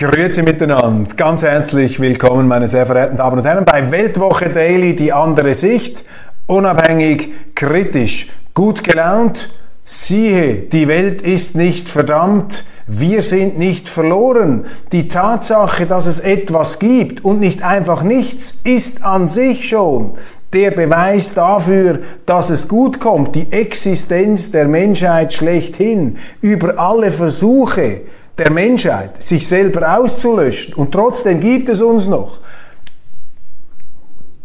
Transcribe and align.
Grüezi 0.00 0.42
miteinander, 0.42 1.14
ganz 1.14 1.42
herzlich 1.42 2.00
willkommen, 2.00 2.48
meine 2.48 2.68
sehr 2.68 2.86
verehrten 2.86 3.18
Damen 3.18 3.36
und 3.36 3.44
Herren, 3.44 3.66
bei 3.66 3.90
Weltwoche 3.90 4.48
Daily, 4.48 4.96
die 4.96 5.12
andere 5.12 5.52
Sicht, 5.52 6.06
unabhängig, 6.46 7.28
kritisch, 7.54 8.30
gut 8.54 8.82
gelaunt. 8.82 9.50
Siehe, 9.84 10.54
die 10.54 10.88
Welt 10.88 11.20
ist 11.20 11.54
nicht 11.54 11.86
verdammt, 11.86 12.64
wir 12.86 13.20
sind 13.20 13.58
nicht 13.58 13.90
verloren. 13.90 14.64
Die 14.90 15.06
Tatsache, 15.06 15.84
dass 15.84 16.06
es 16.06 16.20
etwas 16.20 16.78
gibt 16.78 17.22
und 17.22 17.38
nicht 17.38 17.62
einfach 17.62 18.02
nichts, 18.02 18.58
ist 18.64 19.04
an 19.04 19.28
sich 19.28 19.68
schon 19.68 20.12
der 20.54 20.70
Beweis 20.70 21.34
dafür, 21.34 21.98
dass 22.24 22.48
es 22.48 22.68
gut 22.68 23.00
kommt, 23.00 23.36
die 23.36 23.52
Existenz 23.52 24.50
der 24.50 24.66
Menschheit 24.66 25.34
schlechthin, 25.34 26.16
über 26.40 26.78
alle 26.78 27.12
Versuche, 27.12 28.00
der 28.40 28.50
Menschheit, 28.50 29.22
sich 29.22 29.46
selber 29.46 29.98
auszulöschen. 29.98 30.74
Und 30.74 30.92
trotzdem 30.92 31.40
gibt 31.40 31.68
es 31.68 31.80
uns 31.80 32.08
noch. 32.08 32.40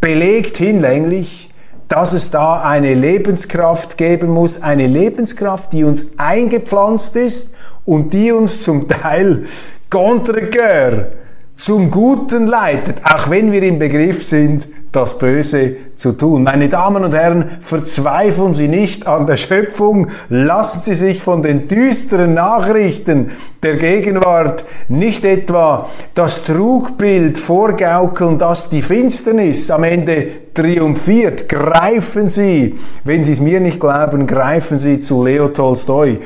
Belegt 0.01 0.57
hinlänglich, 0.57 1.49
dass 1.87 2.13
es 2.13 2.29
da 2.29 2.61
eine 2.61 2.93
Lebenskraft 2.93 3.97
geben 3.97 4.29
muss, 4.29 4.61
eine 4.61 4.85
Lebenskraft, 4.85 5.71
die 5.71 5.83
uns 5.83 6.19
eingepflanzt 6.19 7.15
ist 7.15 7.55
und 7.85 8.13
die 8.13 8.31
uns 8.31 8.61
zum 8.61 8.89
Teil 8.89 9.45
contre 9.89 11.13
zum 11.55 11.89
Guten 11.89 12.47
leitet, 12.47 12.97
auch 13.03 13.29
wenn 13.29 13.53
wir 13.53 13.63
im 13.63 13.79
Begriff 13.79 14.23
sind, 14.23 14.67
das 14.95 15.17
Böse 15.17 15.75
zu 15.95 16.13
tun. 16.13 16.43
Meine 16.43 16.69
Damen 16.69 17.03
und 17.03 17.13
Herren, 17.13 17.57
verzweifeln 17.61 18.53
Sie 18.53 18.67
nicht 18.67 19.07
an 19.07 19.27
der 19.27 19.37
Schöpfung, 19.37 20.07
lassen 20.29 20.81
Sie 20.81 20.95
sich 20.95 21.21
von 21.21 21.43
den 21.43 21.67
düsteren 21.67 22.33
Nachrichten 22.33 23.31
der 23.63 23.77
Gegenwart 23.77 24.65
nicht 24.87 25.25
etwa 25.25 25.89
das 26.13 26.43
Trugbild 26.43 27.37
vorgaukeln, 27.37 28.37
dass 28.37 28.69
die 28.69 28.81
Finsternis 28.81 29.71
am 29.71 29.83
Ende 29.83 30.27
triumphiert. 30.53 31.49
Greifen 31.49 32.29
Sie, 32.29 32.75
wenn 33.03 33.23
Sie 33.23 33.33
es 33.33 33.41
mir 33.41 33.59
nicht 33.59 33.79
glauben, 33.79 34.27
greifen 34.27 34.79
Sie 34.79 35.01
zu 35.01 35.23
Leo 35.23 35.49
Tolstoi, 35.49 36.19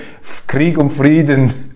Krieg 0.47 0.77
und 0.77 0.93
Frieden 0.93 1.68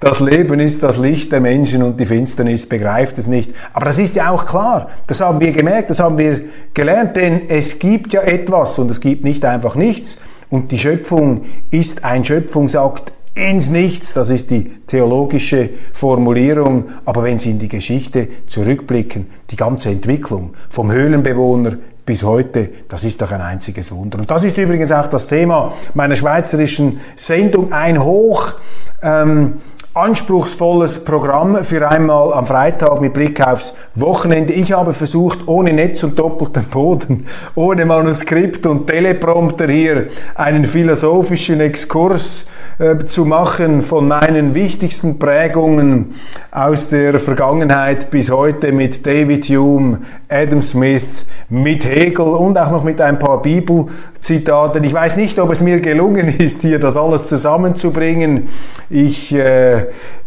das 0.00 0.20
Leben 0.20 0.60
ist 0.60 0.82
das 0.82 0.96
Licht 0.96 1.32
der 1.32 1.40
Menschen 1.40 1.82
und 1.82 1.98
die 1.98 2.06
Finsternis 2.06 2.68
begreift 2.68 3.18
es 3.18 3.26
nicht. 3.26 3.52
Aber 3.72 3.86
das 3.86 3.98
ist 3.98 4.14
ja 4.14 4.30
auch 4.30 4.46
klar. 4.46 4.88
Das 5.06 5.20
haben 5.20 5.40
wir 5.40 5.52
gemerkt, 5.52 5.90
das 5.90 6.00
haben 6.00 6.18
wir 6.18 6.40
gelernt, 6.74 7.16
denn 7.16 7.48
es 7.48 7.78
gibt 7.78 8.12
ja 8.12 8.22
etwas 8.22 8.78
und 8.78 8.90
es 8.90 9.00
gibt 9.00 9.24
nicht 9.24 9.44
einfach 9.44 9.74
nichts. 9.74 10.20
Und 10.48 10.72
die 10.72 10.78
Schöpfung 10.78 11.44
ist 11.70 12.04
ein 12.04 12.24
Schöpfungsakt 12.24 13.12
ins 13.34 13.70
Nichts. 13.70 14.14
Das 14.14 14.30
ist 14.30 14.50
die 14.50 14.70
theologische 14.86 15.70
Formulierung. 15.92 16.86
Aber 17.04 17.22
wenn 17.22 17.38
Sie 17.38 17.50
in 17.50 17.58
die 17.58 17.68
Geschichte 17.68 18.28
zurückblicken, 18.46 19.26
die 19.50 19.56
ganze 19.56 19.90
Entwicklung 19.90 20.54
vom 20.68 20.90
Höhlenbewohner 20.90 21.76
bis 22.04 22.24
heute, 22.24 22.70
das 22.88 23.04
ist 23.04 23.22
doch 23.22 23.30
ein 23.30 23.40
einziges 23.40 23.92
Wunder. 23.92 24.18
Und 24.18 24.30
das 24.30 24.42
ist 24.42 24.58
übrigens 24.58 24.90
auch 24.90 25.06
das 25.06 25.28
Thema 25.28 25.72
meiner 25.94 26.16
schweizerischen 26.16 27.00
Sendung 27.14 27.72
Ein 27.72 28.02
Hoch. 28.02 28.54
Ähm, 29.02 29.54
anspruchsvolles 29.92 31.04
Programm 31.04 31.64
für 31.64 31.88
einmal 31.88 32.32
am 32.32 32.46
Freitag 32.46 33.00
mit 33.00 33.12
Blick 33.12 33.44
aufs 33.44 33.74
Wochenende. 33.96 34.52
Ich 34.52 34.70
habe 34.70 34.94
versucht, 34.94 35.48
ohne 35.48 35.72
Netz 35.72 36.04
und 36.04 36.16
doppelten 36.16 36.62
Boden, 36.64 37.26
ohne 37.56 37.84
Manuskript 37.84 38.66
und 38.66 38.86
Teleprompter 38.86 39.66
hier 39.66 40.06
einen 40.36 40.64
philosophischen 40.64 41.58
Exkurs 41.58 42.46
äh, 42.78 42.98
zu 43.04 43.24
machen 43.24 43.80
von 43.80 44.06
meinen 44.06 44.54
wichtigsten 44.54 45.18
Prägungen 45.18 46.14
aus 46.52 46.90
der 46.90 47.18
Vergangenheit 47.18 48.10
bis 48.10 48.30
heute 48.30 48.70
mit 48.70 49.04
David 49.04 49.46
Hume, 49.46 50.02
Adam 50.30 50.62
Smith, 50.62 51.24
mit 51.48 51.84
Hegel 51.84 52.28
und 52.28 52.56
auch 52.56 52.70
noch 52.70 52.84
mit 52.84 53.00
ein 53.00 53.18
paar 53.18 53.42
Bibelzitaten. 53.42 54.84
Ich 54.84 54.94
weiß 54.94 55.16
nicht, 55.16 55.38
ob 55.38 55.50
es 55.50 55.60
mir 55.60 55.80
gelungen 55.80 56.28
ist, 56.38 56.62
hier 56.62 56.78
das 56.78 56.96
alles 56.96 57.26
zusammenzubringen. 57.26 58.48
Ich 58.88 59.34
äh, 59.34 59.86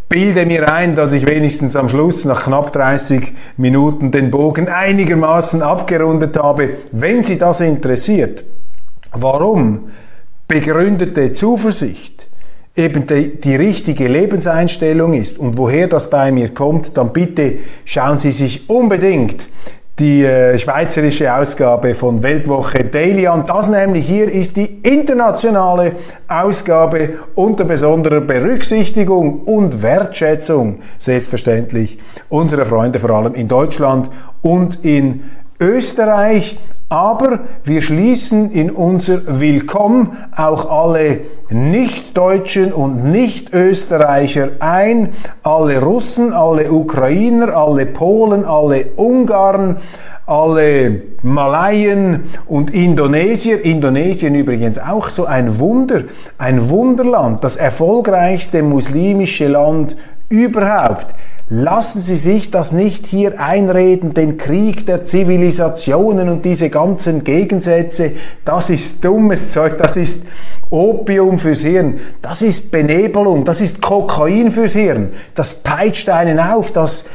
bilde 0.10 0.46
mir 0.46 0.72
ein, 0.72 0.96
dass 0.96 1.14
ich 1.14 1.26
wenigstens 1.26 1.76
am 1.76 1.90
Schluss 1.90 2.26
nach 2.26 2.44
knapp 2.44 2.74
30 2.74 3.34
Minuten 3.58 4.12
den 4.12 4.30
Bogen 4.30 4.68
einigermaßen 4.68 5.62
abgerundet 5.62 6.38
habe. 6.38 6.72
Wenn 6.92 7.24
Sie 7.24 7.40
das 7.40 7.62
interessiert, 7.62 8.44
warum 9.14 9.92
begründete 10.48 11.32
Zuversicht 11.32 12.28
eben 12.76 13.08
die, 13.08 13.40
die, 13.40 13.56
richtige 13.56 14.08
Lebenseinstellung 14.08 15.14
ist 15.14 15.38
und 15.38 15.58
woher 15.58 15.88
das 15.88 16.10
bei 16.10 16.32
mir 16.32 16.54
kommt, 16.54 16.98
dann 16.98 17.14
bitte 17.14 17.60
schauen 17.86 18.20
Sie 18.20 18.32
sich 18.32 18.70
unbedingt 18.70 19.48
die 20.00 20.24
äh, 20.24 20.58
schweizerische 20.58 21.32
Ausgabe 21.34 21.94
von 21.94 22.24
Weltwoche 22.24 22.84
Daily 22.84 23.28
an. 23.28 23.46
Das 23.46 23.70
nämlich 23.70 24.08
hier 24.08 24.32
ist 24.32 24.58
die 24.58 24.80
internationale 24.82 25.94
Ausgabe 26.28 27.20
unter 27.36 27.64
besonderer 27.64 28.22
Berücksichtigung 28.22 29.42
und 29.42 29.84
Wertschätzung, 29.84 30.80
selbstverständlich, 30.98 32.00
unserer 32.30 32.66
Freunde 32.66 33.00
vor 33.00 33.12
allem 33.12 33.36
in 33.36 33.48
Deutschland 33.48 34.10
und 34.42 34.84
in 34.84 35.26
Österreich. 35.60 36.58
Aber 36.94 37.40
wir 37.64 37.82
schließen 37.82 38.52
in 38.52 38.70
unser 38.70 39.40
Willkommen 39.40 40.16
auch 40.38 40.70
alle 40.70 41.22
Nicht-Deutschen 41.50 42.72
und 42.72 43.06
Nicht-Österreicher 43.06 44.50
ein, 44.60 45.10
alle 45.42 45.82
Russen, 45.82 46.34
alle 46.34 46.72
Ukrainer, 46.72 47.58
alle 47.58 47.88
Polen, 47.88 48.46
alle 48.46 48.90
Ungarn, 48.96 49.78
alle 50.28 51.02
Malayen 51.24 52.26
und 52.46 52.72
Indonesier. 52.72 53.66
Indonesien 53.66 54.36
übrigens 54.36 54.78
auch 54.78 55.10
so 55.10 55.26
ein 55.26 55.58
Wunder, 55.58 56.04
ein 56.38 56.70
Wunderland, 56.70 57.44
das 57.44 57.56
erfolgreichste 57.56 58.62
muslimische 58.62 59.48
Land 59.48 59.96
überhaupt. 60.30 61.08
Lassen 61.56 62.02
Sie 62.02 62.18
sich 62.18 62.50
das 62.50 62.72
nicht 62.72 63.06
hier 63.06 63.40
einreden, 63.40 64.16
den 64.16 64.40
Krieg 64.40 64.88
der 64.88 65.06
Zivilisationen 65.06 66.28
und 66.28 66.44
diese 66.46 66.72
ganzen 66.72 67.24
Gegensätze, 67.24 68.14
das 68.44 68.72
ist 68.72 69.06
dummes 69.06 69.52
Zeug, 69.52 69.78
das 69.78 69.96
ist 69.96 70.26
Opium 70.72 71.38
fürs 71.38 71.62
Hirn, 71.62 72.00
das 72.24 72.42
ist 72.42 72.72
Benebelung, 72.72 73.46
das 73.46 73.62
ist 73.62 73.84
Kokain 73.84 74.52
fürs 74.52 74.74
Hirn, 74.74 75.12
das 75.36 75.54
peitscht 75.54 76.10
einen 76.10 76.40
auf, 76.40 76.72
das 76.72 77.06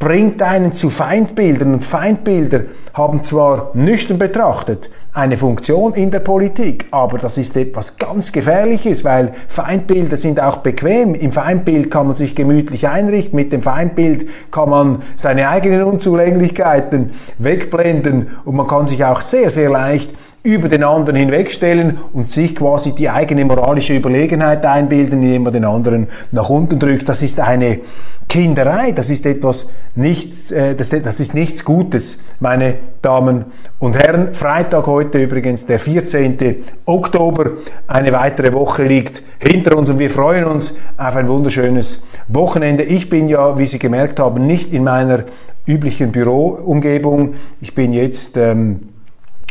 bringt 0.00 0.42
einen 0.42 0.74
zu 0.74 0.90
Feindbildern 0.90 1.74
und 1.74 1.84
Feindbilder 1.84 2.62
haben 2.94 3.24
zwar 3.24 3.72
nüchtern 3.74 4.18
betrachtet 4.18 4.88
eine 5.12 5.36
Funktion 5.36 5.94
in 5.94 6.10
der 6.10 6.20
Politik, 6.20 6.86
aber 6.90 7.18
das 7.18 7.38
ist 7.38 7.56
etwas 7.56 7.98
ganz 7.98 8.32
Gefährliches, 8.32 9.04
weil 9.04 9.32
Feindbilder 9.48 10.16
sind 10.16 10.40
auch 10.40 10.58
bequem. 10.58 11.14
Im 11.14 11.30
Feindbild 11.32 11.90
kann 11.90 12.08
man 12.08 12.16
sich 12.16 12.34
gemütlich 12.34 12.88
einrichten, 12.88 13.36
mit 13.36 13.52
dem 13.52 13.62
Feindbild 13.62 14.26
kann 14.50 14.70
man 14.70 15.02
seine 15.14 15.48
eigenen 15.48 15.82
Unzulänglichkeiten 15.82 17.10
wegblenden 17.38 18.30
und 18.44 18.56
man 18.56 18.66
kann 18.66 18.86
sich 18.86 19.04
auch 19.04 19.20
sehr, 19.20 19.50
sehr 19.50 19.70
leicht 19.70 20.12
über 20.44 20.68
den 20.68 20.84
anderen 20.84 21.16
hinwegstellen 21.16 21.98
und 22.12 22.30
sich 22.30 22.54
quasi 22.54 22.94
die 22.94 23.08
eigene 23.08 23.46
moralische 23.46 23.94
Überlegenheit 23.94 24.66
einbilden, 24.66 25.22
indem 25.22 25.44
man 25.44 25.54
den 25.54 25.64
anderen 25.64 26.06
nach 26.32 26.50
unten 26.50 26.78
drückt. 26.78 27.08
Das 27.08 27.22
ist 27.22 27.40
eine 27.40 27.80
Kinderei, 28.28 28.92
das 28.92 29.08
ist 29.08 29.24
etwas 29.24 29.70
nichts, 29.94 30.52
äh, 30.52 30.74
das, 30.74 30.90
das 30.90 31.18
ist 31.18 31.32
nichts 31.32 31.64
Gutes, 31.64 32.18
meine 32.40 32.76
Damen 33.00 33.46
und 33.78 33.98
Herren. 33.98 34.34
Freitag 34.34 34.86
heute 34.86 35.22
übrigens, 35.22 35.64
der 35.64 35.78
14. 35.78 36.56
Oktober, 36.84 37.52
eine 37.86 38.12
weitere 38.12 38.52
Woche 38.52 38.84
liegt 38.84 39.22
hinter 39.38 39.78
uns 39.78 39.88
und 39.88 39.98
wir 39.98 40.10
freuen 40.10 40.44
uns 40.44 40.74
auf 40.98 41.16
ein 41.16 41.26
wunderschönes 41.26 42.02
Wochenende. 42.28 42.82
Ich 42.82 43.08
bin 43.08 43.28
ja, 43.28 43.56
wie 43.56 43.66
Sie 43.66 43.78
gemerkt 43.78 44.20
haben, 44.20 44.46
nicht 44.46 44.74
in 44.74 44.84
meiner 44.84 45.24
üblichen 45.66 46.12
Büroumgebung. 46.12 47.32
Ich 47.62 47.74
bin 47.74 47.94
jetzt 47.94 48.36
ähm, 48.36 48.88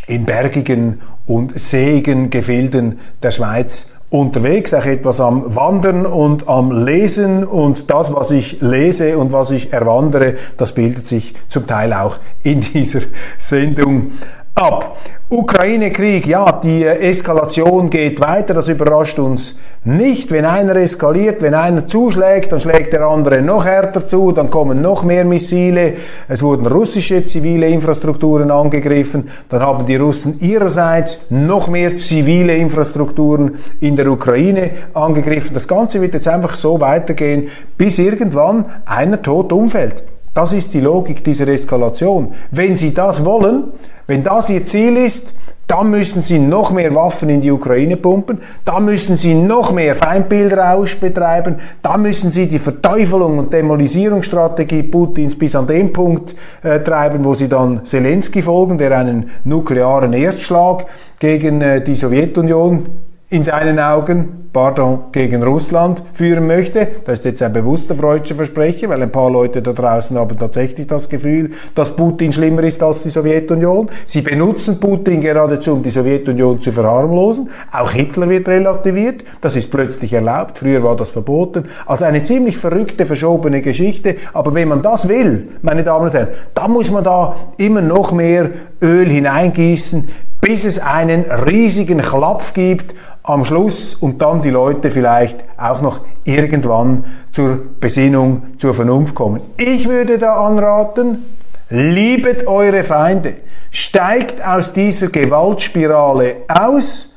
in 0.08 0.26
bergigen 0.26 1.02
und 1.26 1.58
seeigen 1.60 2.30
Gefilden 2.30 3.00
der 3.22 3.32
Schweiz 3.32 3.92
unterwegs, 4.10 4.76
auch 4.76 4.86
etwas 4.86 5.20
am 5.20 5.56
Wandern 5.56 6.06
und 6.06 6.48
am 6.48 6.86
Lesen. 6.86 7.44
Und 7.44 7.90
das, 7.90 8.14
was 8.14 8.30
ich 8.30 8.62
lese 8.62 9.18
und 9.18 9.32
was 9.32 9.50
ich 9.50 9.74
erwandere, 9.74 10.36
das 10.58 10.74
bildet 10.74 11.08
sich 11.08 11.34
zum 11.50 11.66
Teil 11.66 11.94
auch 11.94 12.18
in 12.44 12.62
dieser 12.74 13.00
Sendung 13.38 14.12
ab. 14.56 14.98
Ukraine-Krieg, 15.30 16.28
ja, 16.28 16.52
die 16.52 16.86
Eskalation 16.86 17.90
geht 17.90 18.20
weiter, 18.20 18.54
das 18.54 18.68
überrascht 18.68 19.18
uns 19.18 19.58
nicht. 19.84 20.32
Wenn 20.32 20.46
einer 20.46 20.76
eskaliert, 20.76 21.42
wenn 21.42 21.56
einer 21.56 21.88
zuschlägt, 21.88 22.52
dann 22.52 22.62
schlägt 22.62 22.94
der 22.94 23.02
andere 23.02 23.42
noch 23.42 23.66
härter 23.66 24.06
zu, 24.06 24.32
dann 24.32 24.52
kommen 24.52 24.82
noch 24.82 25.04
mehr 25.04 25.26
Missile. 25.26 25.96
Es 26.28 26.44
wurden 26.44 26.68
russische 26.68 27.26
zivile 27.26 27.68
Infrastrukturen 27.68 28.52
angegriffen, 28.52 29.32
dann 29.50 29.62
haben 29.62 29.88
die 29.88 29.96
Russen 29.96 30.40
ihrerseits 30.40 31.22
noch 31.32 31.68
mehr 31.68 31.98
zivile 31.98 32.56
Infrastrukturen 32.56 33.56
in 33.80 33.96
der 33.96 34.08
Ukraine 34.08 34.70
angegriffen. 34.94 35.56
Das 35.56 35.68
Ganze 35.68 36.00
wird 36.00 36.14
jetzt 36.14 36.28
einfach 36.28 36.54
so 36.54 36.80
weitergehen, 36.80 37.48
bis 37.76 37.98
irgendwann 37.98 38.66
einer 38.86 39.20
tot 39.20 39.52
umfällt. 39.52 40.12
Das 40.34 40.52
ist 40.52 40.74
die 40.74 40.80
Logik 40.80 41.24
dieser 41.24 41.48
Eskalation. 41.48 42.34
Wenn 42.52 42.76
Sie 42.76 42.94
das 42.94 43.24
wollen, 43.24 43.66
wenn 44.08 44.24
das 44.24 44.50
Ihr 44.50 44.66
Ziel 44.66 44.98
ist, 44.98 45.34
dann 45.68 45.92
müssen 45.92 46.22
Sie 46.22 46.40
noch 46.40 46.72
mehr 46.72 46.94
Waffen 46.94 47.30
in 47.30 47.40
die 47.40 47.52
Ukraine 47.52 47.96
pumpen, 47.96 48.40
da 48.66 48.80
müssen 48.80 49.16
Sie 49.16 49.34
noch 49.34 49.72
mehr 49.72 49.96
Feindbildrausch 49.96 51.00
betreiben, 51.00 51.56
da 51.82 51.98
müssen 51.98 52.32
Sie 52.32 52.48
die 52.48 52.60
Verteufelung 52.60 53.38
und 53.38 53.54
Demolisierungsstrategie 53.54 54.84
Putins 54.84 55.38
bis 55.38 55.56
an 55.56 55.68
den 55.68 55.94
Punkt 55.94 56.36
äh, 56.64 56.80
treiben, 56.82 57.24
wo 57.24 57.34
Sie 57.34 57.48
dann 57.48 57.86
Zelensky 57.86 58.42
folgen, 58.42 58.78
der 58.78 58.98
einen 58.98 59.30
nuklearen 59.46 60.14
Erstschlag 60.14 60.86
gegen 61.20 61.62
äh, 61.62 61.82
die 61.82 61.96
Sowjetunion 61.96 62.86
in 63.34 63.44
seinen 63.44 63.80
Augen, 63.80 64.50
pardon, 64.54 65.06
gegen 65.12 65.42
Russland 65.42 66.04
führen 66.14 66.46
möchte. 66.46 66.88
Das 67.04 67.18
ist 67.18 67.26
jetzt 67.26 67.42
ein 67.42 67.52
bewusster 67.52 67.96
freudscher 67.96 68.36
Versprecher, 68.36 68.90
weil 68.90 69.02
ein 69.02 69.12
paar 69.12 69.32
Leute 69.32 69.64
da 69.64 69.74
draußen 69.74 70.16
haben 70.20 70.38
tatsächlich 70.38 70.86
das 70.86 71.10
Gefühl, 71.10 71.50
dass 71.74 71.96
Putin 71.96 72.32
schlimmer 72.32 72.62
ist 72.62 72.84
als 72.84 73.02
die 73.02 73.10
Sowjetunion. 73.10 73.90
Sie 74.06 74.22
benutzen 74.22 74.80
Putin 74.80 75.20
geradezu, 75.20 75.74
um 75.74 75.82
die 75.82 75.90
Sowjetunion 75.90 76.62
zu 76.62 76.72
verharmlosen. 76.72 77.50
Auch 77.72 77.90
Hitler 77.90 78.30
wird 78.30 78.48
relativiert. 78.48 79.24
Das 79.42 79.56
ist 79.56 79.72
plötzlich 79.72 80.14
erlaubt. 80.14 80.60
Früher 80.60 80.84
war 80.84 80.96
das 80.96 81.10
verboten. 81.10 81.66
Also 81.88 82.06
eine 82.06 82.22
ziemlich 82.22 82.58
verrückte, 82.58 83.08
verschobene 83.08 83.64
Geschichte. 83.64 84.18
Aber 84.34 84.54
wenn 84.54 84.68
man 84.68 84.84
das 84.84 85.08
will, 85.08 85.48
meine 85.64 85.84
Damen 85.84 86.06
und 86.06 86.14
Herren, 86.14 86.28
dann 86.54 86.70
muss 86.70 86.92
man 86.92 87.04
da 87.04 87.36
immer 87.58 87.82
noch 87.82 88.12
mehr 88.12 88.52
Öl 88.80 89.10
hineingießen, 89.10 90.08
bis 90.40 90.66
es 90.66 90.78
einen 90.78 91.24
riesigen 91.32 92.00
Klapf 92.00 92.54
gibt 92.54 92.94
am 93.24 93.46
Schluss 93.46 93.94
und 93.96 94.22
dann 94.22 94.42
die 94.42 94.50
Leute 94.50 94.92
vielleicht 94.92 95.44
auch 95.58 95.81
noch 95.81 96.02
irgendwann 96.25 97.06
zur 97.31 97.60
Besinnung, 97.80 98.44
zur 98.58 98.74
Vernunft 98.74 99.16
kommen. 99.16 99.42
Ich 99.58 99.88
würde 99.88 100.18
da 100.18 100.46
anraten, 100.46 101.24
liebet 101.70 102.48
eure 102.48 102.84
Feinde, 102.84 103.36
steigt 103.72 104.46
aus 104.46 104.74
dieser 104.74 105.08
Gewaltspirale 105.08 106.38
aus, 106.50 107.12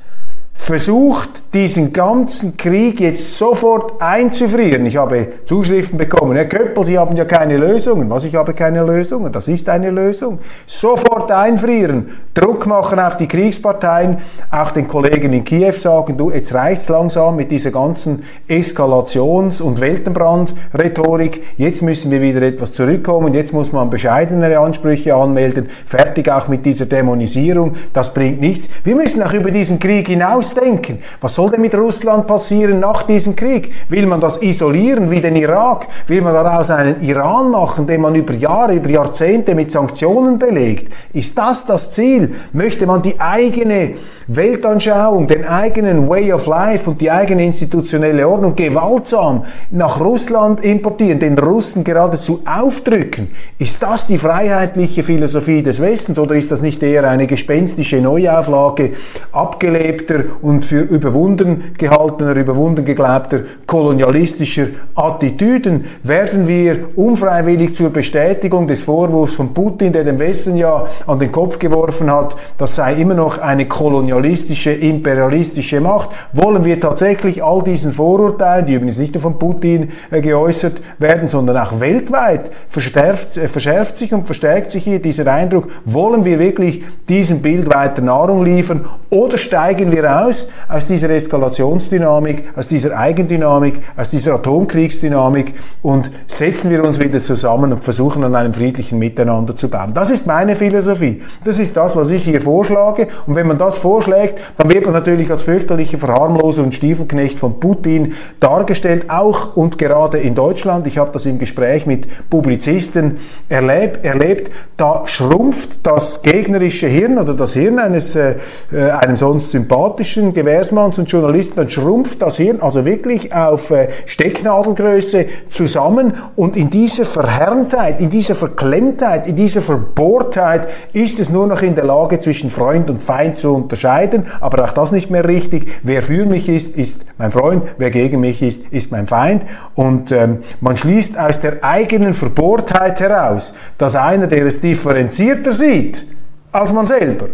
versucht, 0.58 1.54
diesen 1.54 1.92
ganzen 1.92 2.56
Krieg 2.56 2.98
jetzt 3.00 3.38
sofort 3.38 4.00
einzufrieren. 4.00 4.84
Ich 4.86 4.96
habe 4.96 5.28
Zuschriften 5.44 5.96
bekommen, 5.96 6.34
Herr 6.36 6.46
Köppel, 6.46 6.82
Sie 6.82 6.98
haben 6.98 7.16
ja 7.16 7.24
keine 7.24 7.56
Lösungen. 7.56 8.10
Was, 8.10 8.24
ich 8.24 8.34
habe 8.34 8.52
keine 8.52 8.82
Lösungen? 8.82 9.30
Das 9.30 9.48
ist 9.48 9.68
eine 9.68 9.90
Lösung. 9.90 10.40
Sofort 10.66 11.30
einfrieren, 11.30 12.10
Druck 12.34 12.66
machen 12.66 12.98
auf 12.98 13.16
die 13.16 13.28
Kriegsparteien, 13.28 14.18
auch 14.50 14.72
den 14.72 14.88
Kollegen 14.88 15.32
in 15.32 15.44
Kiew 15.44 15.72
sagen, 15.72 16.16
du, 16.16 16.30
jetzt 16.30 16.52
reicht's 16.52 16.88
langsam 16.88 17.36
mit 17.36 17.50
dieser 17.50 17.70
ganzen 17.70 18.24
Eskalations- 18.48 19.62
und 19.62 19.80
Weltenbrand-Rhetorik. 19.80 21.44
Jetzt 21.58 21.82
müssen 21.82 22.10
wir 22.10 22.20
wieder 22.20 22.42
etwas 22.42 22.72
zurückkommen. 22.72 23.34
Jetzt 23.34 23.52
muss 23.52 23.72
man 23.72 23.88
bescheidenere 23.88 24.58
Ansprüche 24.58 25.14
anmelden. 25.14 25.68
Fertig 25.86 26.30
auch 26.30 26.48
mit 26.48 26.66
dieser 26.66 26.86
Dämonisierung. 26.86 27.76
Das 27.92 28.12
bringt 28.12 28.40
nichts. 28.40 28.68
Wir 28.84 28.96
müssen 28.96 29.22
auch 29.22 29.32
über 29.32 29.50
diesen 29.50 29.78
Krieg 29.78 30.08
hinaus 30.08 30.45
ausdenken. 30.46 31.00
Was 31.20 31.34
soll 31.34 31.50
denn 31.50 31.60
mit 31.60 31.74
Russland 31.74 32.26
passieren 32.26 32.80
nach 32.80 33.02
diesem 33.02 33.34
Krieg? 33.34 33.72
Will 33.88 34.06
man 34.06 34.20
das 34.20 34.40
isolieren 34.42 35.10
wie 35.10 35.20
den 35.20 35.36
Irak? 35.36 35.88
Will 36.06 36.22
man 36.22 36.34
daraus 36.34 36.70
einen 36.70 37.02
Iran 37.02 37.50
machen, 37.50 37.86
den 37.86 38.00
man 38.00 38.14
über 38.14 38.34
Jahre, 38.34 38.74
über 38.74 38.88
Jahrzehnte 38.88 39.54
mit 39.54 39.70
Sanktionen 39.70 40.38
belegt? 40.38 40.92
Ist 41.12 41.36
das 41.36 41.66
das 41.66 41.90
Ziel? 41.90 42.34
Möchte 42.52 42.86
man 42.86 43.02
die 43.02 43.18
eigene 43.18 43.94
Weltanschauung, 44.28 45.28
den 45.28 45.44
eigenen 45.44 46.08
Way 46.08 46.32
of 46.32 46.46
Life 46.46 46.90
und 46.90 47.00
die 47.00 47.10
eigene 47.10 47.44
institutionelle 47.44 48.28
Ordnung 48.28 48.56
gewaltsam 48.56 49.44
nach 49.70 50.00
Russland 50.00 50.64
importieren, 50.64 51.20
den 51.20 51.38
Russen 51.38 51.84
geradezu 51.84 52.42
aufdrücken? 52.44 53.28
Ist 53.58 53.82
das 53.82 54.06
die 54.06 54.18
freiheitliche 54.18 55.02
Philosophie 55.02 55.62
des 55.62 55.80
Westens 55.80 56.18
oder 56.18 56.34
ist 56.34 56.50
das 56.50 56.60
nicht 56.60 56.82
eher 56.82 57.08
eine 57.08 57.26
gespenstische 57.26 58.00
Neuauflage 58.00 58.94
abgelebter 59.30 60.24
und 60.42 60.64
für 60.64 60.80
überwunden 60.80 61.74
gehaltener, 61.78 62.36
überwunden 62.36 62.84
geglaubter 62.84 63.40
kolonialistischer 63.66 64.68
Attitüden 64.94 65.84
werden 66.02 66.46
wir 66.46 66.88
unfreiwillig 66.96 67.74
zur 67.74 67.90
Bestätigung 67.90 68.66
des 68.66 68.82
Vorwurfs 68.82 69.34
von 69.34 69.52
Putin, 69.52 69.92
der 69.92 70.04
dem 70.04 70.18
Westen 70.18 70.56
ja 70.56 70.86
an 71.06 71.18
den 71.18 71.32
Kopf 71.32 71.58
geworfen 71.58 72.10
hat, 72.10 72.36
das 72.58 72.76
sei 72.76 72.94
immer 72.94 73.14
noch 73.14 73.38
eine 73.38 73.66
kolonialistische, 73.66 74.72
imperialistische 74.72 75.80
Macht. 75.80 76.10
Wollen 76.32 76.64
wir 76.64 76.80
tatsächlich 76.80 77.42
all 77.42 77.62
diesen 77.62 77.92
Vorurteilen, 77.92 78.66
die 78.66 78.74
übrigens 78.74 78.98
nicht 78.98 79.14
nur 79.14 79.22
von 79.22 79.38
Putin 79.38 79.90
äh, 80.10 80.20
geäußert 80.20 80.80
werden, 80.98 81.28
sondern 81.28 81.56
auch 81.56 81.80
weltweit 81.80 82.50
verschärft, 82.68 83.36
äh, 83.36 83.48
verschärft 83.48 83.96
sich 83.96 84.12
und 84.12 84.26
verstärkt 84.26 84.70
sich 84.70 84.84
hier 84.84 85.00
dieser 85.00 85.26
Eindruck, 85.32 85.68
wollen 85.84 86.24
wir 86.24 86.38
wirklich 86.38 86.84
diesem 87.08 87.40
Bild 87.40 87.72
weiter 87.72 88.02
Nahrung 88.02 88.44
liefern 88.44 88.84
oder 89.10 89.38
steigen 89.38 89.92
wir 89.92 90.04
raus 90.26 90.48
aus 90.68 90.86
dieser 90.86 91.10
Eskalationsdynamik, 91.10 92.44
aus 92.56 92.68
dieser 92.68 92.98
Eigendynamik, 92.98 93.80
aus 93.96 94.08
dieser 94.10 94.34
Atomkriegsdynamik 94.34 95.54
und 95.82 96.10
setzen 96.26 96.70
wir 96.70 96.84
uns 96.84 96.98
wieder 96.98 97.18
zusammen 97.18 97.72
und 97.72 97.84
versuchen 97.84 98.24
an 98.24 98.34
einem 98.34 98.52
friedlichen 98.52 98.98
Miteinander 98.98 99.54
zu 99.54 99.68
bauen. 99.68 99.92
Das 99.94 100.10
ist 100.10 100.26
meine 100.26 100.56
Philosophie. 100.56 101.22
Das 101.44 101.58
ist 101.58 101.76
das, 101.76 101.96
was 101.96 102.10
ich 102.10 102.24
hier 102.24 102.40
vorschlage. 102.40 103.08
Und 103.26 103.34
wenn 103.34 103.46
man 103.46 103.58
das 103.58 103.78
vorschlägt, 103.78 104.40
dann 104.58 104.68
wird 104.68 104.84
man 104.84 104.92
natürlich 104.92 105.30
als 105.30 105.42
fürchterliche 105.42 105.98
Verharmloser 105.98 106.62
und 106.62 106.74
Stiefelknecht 106.74 107.38
von 107.38 107.60
Putin 107.60 108.14
dargestellt, 108.40 109.08
auch 109.08 109.56
und 109.56 109.78
gerade 109.78 110.18
in 110.18 110.34
Deutschland. 110.34 110.86
Ich 110.86 110.98
habe 110.98 111.10
das 111.12 111.26
im 111.26 111.38
Gespräch 111.38 111.86
mit 111.86 112.06
Publizisten 112.30 113.18
erlebt. 113.48 114.04
erlebt. 114.04 114.50
Da 114.76 115.06
schrumpft 115.06 115.86
das 115.86 116.22
gegnerische 116.22 116.86
Hirn 116.86 117.18
oder 117.18 117.34
das 117.34 117.52
Hirn 117.52 117.78
eines 117.78 118.16
äh, 118.16 118.36
äh 118.72 118.90
einem 118.96 119.16
sonst 119.16 119.50
sympathischen 119.50 120.15
klassischen 120.16 120.32
Gewährsmanns 120.32 120.98
und 120.98 121.10
Journalisten, 121.10 121.56
dann 121.56 121.68
schrumpft 121.68 122.22
das 122.22 122.38
Hirn 122.38 122.60
also 122.62 122.86
wirklich 122.86 123.34
auf 123.34 123.70
äh, 123.70 123.88
Stecknadelgröße 124.06 125.26
zusammen. 125.50 126.14
Und 126.36 126.56
in 126.56 126.70
dieser 126.70 127.04
Verhärmtheit, 127.04 128.00
in 128.00 128.08
dieser 128.08 128.34
Verklemmtheit, 128.34 129.26
in 129.26 129.36
dieser 129.36 129.60
Verbohrtheit 129.60 130.68
ist 130.94 131.20
es 131.20 131.28
nur 131.28 131.46
noch 131.46 131.60
in 131.60 131.74
der 131.74 131.84
Lage, 131.84 132.18
zwischen 132.18 132.48
Freund 132.48 132.88
und 132.88 133.02
Feind 133.02 133.38
zu 133.38 133.54
unterscheiden, 133.54 134.26
aber 134.40 134.64
auch 134.64 134.72
das 134.72 134.90
nicht 134.90 135.10
mehr 135.10 135.28
richtig. 135.28 135.66
Wer 135.82 136.02
für 136.02 136.24
mich 136.24 136.48
ist, 136.48 136.74
ist 136.76 137.04
mein 137.18 137.30
Freund, 137.30 137.64
wer 137.76 137.90
gegen 137.90 138.20
mich 138.20 138.42
ist, 138.42 138.62
ist 138.70 138.90
mein 138.90 139.06
Feind. 139.06 139.42
Und 139.74 140.12
ähm, 140.12 140.38
man 140.60 140.78
schließt 140.78 141.18
aus 141.18 141.42
der 141.42 141.62
eigenen 141.62 142.14
Verbohrtheit 142.14 143.00
heraus, 143.00 143.52
dass 143.76 143.94
einer, 143.96 144.28
der 144.28 144.46
es 144.46 144.62
differenzierter 144.62 145.52
sieht 145.52 146.06
als 146.52 146.72
man 146.72 146.86
selber, 146.86 147.26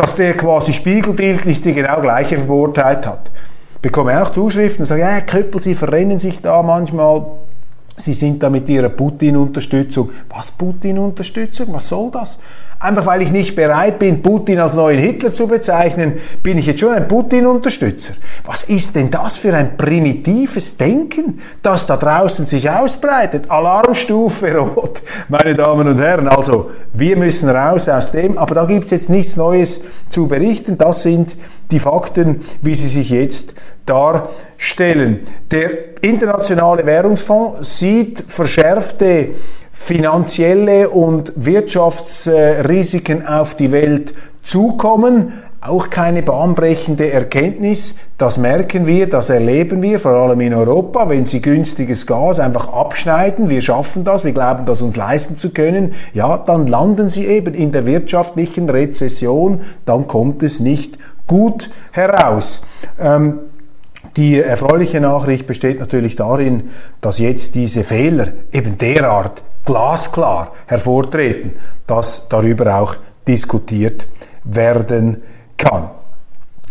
dass 0.00 0.16
der 0.16 0.34
quasi 0.34 0.72
spiegelbildlich 0.72 1.60
die 1.60 1.74
genau 1.74 2.00
gleiche 2.00 2.38
Verbohrtheit 2.38 3.06
hat. 3.06 3.30
Bekomme 3.82 4.22
auch 4.22 4.30
Zuschriften 4.30 4.86
sage, 4.86 5.02
ja, 5.02 5.20
Köppel, 5.20 5.60
Sie 5.60 5.74
verrennen 5.74 6.18
sich 6.18 6.40
da 6.40 6.62
manchmal. 6.62 7.26
Sie 7.96 8.14
sind 8.14 8.42
da 8.42 8.48
mit 8.48 8.66
Ihrer 8.70 8.88
Putin-Unterstützung. 8.88 10.10
Was 10.30 10.52
Putin-Unterstützung? 10.52 11.66
Was 11.72 11.88
soll 11.88 12.10
das? 12.12 12.38
Einfach 12.82 13.04
weil 13.04 13.20
ich 13.20 13.30
nicht 13.30 13.54
bereit 13.54 13.98
bin, 13.98 14.22
Putin 14.22 14.58
als 14.58 14.72
neuen 14.72 14.98
Hitler 14.98 15.34
zu 15.34 15.46
bezeichnen, 15.46 16.14
bin 16.42 16.56
ich 16.56 16.64
jetzt 16.64 16.80
schon 16.80 16.94
ein 16.94 17.06
Putin-Unterstützer. 17.06 18.14
Was 18.46 18.62
ist 18.62 18.96
denn 18.96 19.10
das 19.10 19.36
für 19.36 19.52
ein 19.54 19.76
primitives 19.76 20.78
Denken, 20.78 21.40
das 21.62 21.84
da 21.84 21.98
draußen 21.98 22.46
sich 22.46 22.70
ausbreitet? 22.70 23.50
Alarmstufe 23.50 24.56
rot, 24.56 25.02
meine 25.28 25.54
Damen 25.54 25.88
und 25.88 26.00
Herren. 26.00 26.26
Also, 26.26 26.70
wir 26.94 27.18
müssen 27.18 27.50
raus 27.50 27.86
aus 27.90 28.12
dem, 28.12 28.38
aber 28.38 28.54
da 28.54 28.64
gibt 28.64 28.86
es 28.86 28.92
jetzt 28.92 29.10
nichts 29.10 29.36
Neues 29.36 29.82
zu 30.08 30.26
berichten. 30.26 30.78
Das 30.78 31.02
sind 31.02 31.36
die 31.70 31.80
Fakten, 31.80 32.40
wie 32.62 32.74
sie 32.74 32.88
sich 32.88 33.10
jetzt 33.10 33.52
darstellen. 33.84 35.20
Der 35.50 36.02
Internationale 36.02 36.86
Währungsfonds 36.86 37.78
sieht 37.78 38.24
verschärfte 38.26 39.34
finanzielle 39.82 40.90
und 40.90 41.32
Wirtschaftsrisiken 41.36 43.26
auf 43.26 43.56
die 43.56 43.72
Welt 43.72 44.14
zukommen. 44.42 45.32
Auch 45.62 45.90
keine 45.90 46.22
bahnbrechende 46.22 47.10
Erkenntnis. 47.10 47.96
Das 48.18 48.36
merken 48.36 48.86
wir, 48.86 49.08
das 49.08 49.30
erleben 49.30 49.82
wir, 49.82 49.98
vor 49.98 50.12
allem 50.12 50.40
in 50.42 50.54
Europa. 50.54 51.08
Wenn 51.08 51.24
sie 51.24 51.40
günstiges 51.40 52.06
Gas 52.06 52.40
einfach 52.40 52.68
abschneiden, 52.72 53.48
wir 53.48 53.62
schaffen 53.62 54.04
das, 54.04 54.24
wir 54.24 54.32
glauben, 54.32 54.64
das 54.64 54.80
uns 54.80 54.96
leisten 54.96 55.38
zu 55.38 55.50
können, 55.50 55.94
ja, 56.12 56.38
dann 56.38 56.66
landen 56.66 57.08
sie 57.08 57.26
eben 57.26 57.54
in 57.54 57.72
der 57.72 57.84
wirtschaftlichen 57.84 58.68
Rezession, 58.68 59.62
dann 59.86 60.06
kommt 60.06 60.42
es 60.42 60.60
nicht 60.60 60.98
gut 61.26 61.70
heraus. 61.90 62.62
Ähm, 63.00 63.40
die 64.16 64.38
erfreuliche 64.38 65.00
Nachricht 65.00 65.46
besteht 65.46 65.80
natürlich 65.80 66.16
darin, 66.16 66.70
dass 67.00 67.18
jetzt 67.18 67.54
diese 67.54 67.82
Fehler 67.82 68.28
eben 68.52 68.78
derart 68.78 69.42
glasklar 69.70 70.50
hervortreten, 70.66 71.52
dass 71.86 72.28
darüber 72.28 72.80
auch 72.80 72.96
diskutiert 73.28 74.08
werden 74.42 75.22
kann. 75.56 75.90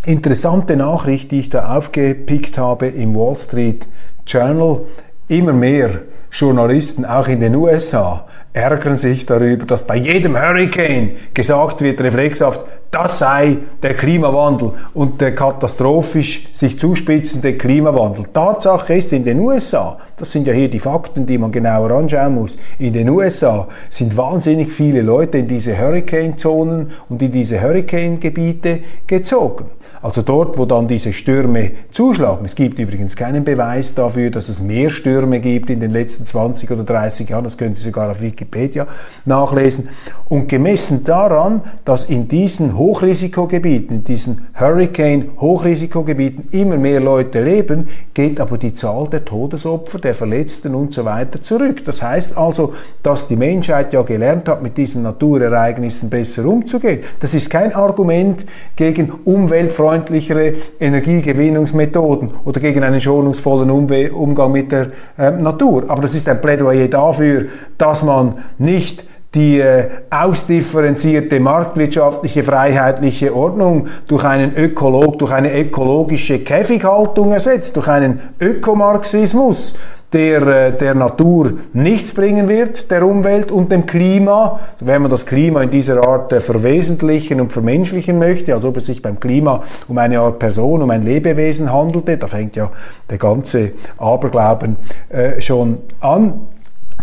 Interessante 0.04 0.76
Nachricht, 0.76 1.32
die 1.32 1.40
ich 1.40 1.50
da 1.50 1.78
aufgepickt 1.78 2.58
habe 2.58 2.88
im 2.88 3.16
Wall 3.16 3.38
Street 3.38 3.88
Journal. 4.28 4.82
Immer 5.30 5.54
mehr 5.54 6.02
Journalisten, 6.30 7.06
auch 7.06 7.30
in 7.30 7.40
den 7.40 7.56
USA, 7.56 8.26
ärgern 8.54 8.98
sich 8.98 9.26
darüber, 9.26 9.66
dass 9.66 9.86
bei 9.86 9.96
jedem 9.96 10.36
Hurricane 10.40 11.12
gesagt 11.34 11.82
wird, 11.82 12.02
reflexhaft, 12.02 12.62
das 12.92 13.20
sei 13.20 13.58
der 13.84 13.94
Klimawandel 13.94 14.72
und 14.96 15.22
der 15.22 15.36
katastrophisch 15.36 16.50
sich 16.52 16.80
zuspitzende 16.80 17.54
Klimawandel. 17.54 18.26
Tatsache 18.34 18.96
ist, 18.96 19.14
in 19.14 19.24
den 19.24 19.40
USA, 19.40 20.00
das 20.18 20.32
sind 20.32 20.48
ja 20.48 20.54
hier 20.54 20.70
die 20.70 20.80
Fakten, 20.80 21.28
die 21.28 21.38
man 21.38 21.52
genauer 21.52 21.92
anschauen 21.92 22.34
muss, 22.34 22.58
in 22.80 22.94
den 22.94 23.10
USA 23.10 23.68
sind 23.90 24.18
wahnsinnig 24.18 24.72
viele 24.72 25.04
Leute 25.04 25.38
in 25.38 25.48
diese 25.48 25.78
Hurricane-Zonen 25.78 26.92
und 27.10 27.22
in 27.22 27.32
diese 27.32 27.62
Hurricane-Gebiete 27.62 28.80
gezogen. 29.06 29.66
Also 30.02 30.22
dort, 30.22 30.58
wo 30.58 30.66
dann 30.66 30.88
diese 30.88 31.12
Stürme 31.12 31.72
zuschlagen. 31.92 32.46
Es 32.46 32.56
gibt 32.56 32.80
übrigens 32.80 33.18
keinen 33.18 33.44
Beweis 33.44 33.96
dafür, 33.96 34.30
dass 34.30 34.48
es 34.48 34.62
mehr 34.62 34.90
Stürme 34.90 35.42
gibt 35.42 35.70
in 35.70 35.82
den 35.82 35.92
letzten 35.92 36.26
20 36.26 36.72
oder 36.72 36.86
30 36.86 37.30
Jahren. 37.30 37.44
Das 37.44 37.58
können 37.58 37.76
Sie 37.76 37.84
sogar 37.84 38.10
auf 38.10 38.22
Wikipedia 38.22 38.88
nachlesen. 39.26 39.90
Und 40.30 40.48
gemessen 40.48 41.04
daran, 41.04 41.64
dass 41.84 42.06
in 42.06 42.30
diesen 42.30 42.78
Hochrisikogebieten, 42.78 43.98
in 43.98 44.04
diesen 44.06 44.48
Hurricane-Hochrisikogebieten 44.54 46.48
immer 46.52 46.78
mehr 46.78 47.02
Leute 47.02 47.44
leben, 47.44 47.90
geht 48.14 48.40
aber 48.40 48.58
die 48.58 48.74
Zahl 48.74 49.10
der 49.10 49.26
Todesopfer, 49.26 50.00
der 50.00 50.16
Verletzten 50.16 50.76
und 50.76 50.94
so 50.94 51.04
weiter 51.04 51.42
zurück. 51.42 51.84
Das 51.84 52.02
heißt 52.02 52.38
also, 52.38 52.74
dass 53.04 53.28
die 53.28 53.36
Menschheit 53.36 53.92
ja 53.92 54.04
gelernt 54.04 54.48
hat, 54.48 54.64
mit 54.64 54.78
diesen 54.78 55.04
Naturereignissen 55.04 56.10
besser 56.10 56.46
umzugehen. 56.46 57.02
Das 57.20 57.34
ist 57.34 57.50
kein 57.50 57.76
Argument 57.76 58.46
gegen 58.78 59.12
umweltfreundliche 59.26 59.89
umweltfreundlichere 59.90 60.54
Energiegewinnungsmethoden 60.80 62.32
oder 62.46 62.60
gegen 62.60 62.84
einen 62.84 63.02
schonungsvollen 63.02 63.70
Umwe 63.70 64.12
Umgang 64.12 64.52
mit 64.52 64.72
der 64.72 64.92
äh, 65.18 65.32
Natur. 65.32 65.86
Aber 65.88 66.02
das 66.02 66.16
ist 66.16 66.28
ein 66.30 66.42
Plädoyer 66.42 66.88
dafür, 66.88 67.46
dass 67.78 68.04
man 68.04 68.44
nicht 68.58 69.06
die 69.36 69.60
äh, 69.60 69.90
ausdifferenzierte 70.10 71.40
marktwirtschaftliche 71.40 72.44
freiheitliche 72.44 73.36
Ordnung 73.36 73.88
durch 74.08 74.24
einen 74.24 74.56
Ökolog, 74.56 75.20
durch 75.20 75.32
eine 75.32 75.56
ökologische 75.56 76.40
Käfighaltung 76.40 77.32
ersetzt, 77.32 77.76
durch 77.76 77.88
einen 77.88 78.20
Ökomarxismus, 78.40 79.76
der 80.14 80.42
äh, 80.48 80.78
der 80.78 80.96
Natur 80.96 81.54
nichts 81.74 82.14
bringen 82.14 82.48
wird, 82.48 82.90
der 82.90 83.06
Umwelt 83.06 83.52
und 83.52 83.72
dem 83.72 83.86
Klima, 83.86 84.60
wenn 84.80 85.04
man 85.04 85.12
das 85.12 85.26
Klima 85.26 85.62
in 85.62 85.70
dieser 85.70 86.04
Art 86.04 86.34
äh, 86.34 86.42
verwesentlichen 86.42 87.40
und 87.40 87.54
vermenschlichen 87.54 88.18
möchte, 88.18 88.54
als 88.54 88.66
ob 88.66 88.78
es 88.78 88.88
sich 88.88 89.02
beim 89.02 89.20
Klima 89.20 89.64
um 89.88 89.98
eine 89.98 90.20
Art 90.20 90.40
Person, 90.40 90.82
um 90.82 90.90
ein 90.90 91.04
Lebewesen 91.04 91.72
handelte, 91.72 92.18
da 92.18 92.28
fängt 92.28 92.56
ja 92.56 92.72
der 93.10 93.18
ganze 93.18 93.72
Aberglauben 93.98 94.78
äh, 95.10 95.40
schon 95.42 95.80
an. 96.00 96.42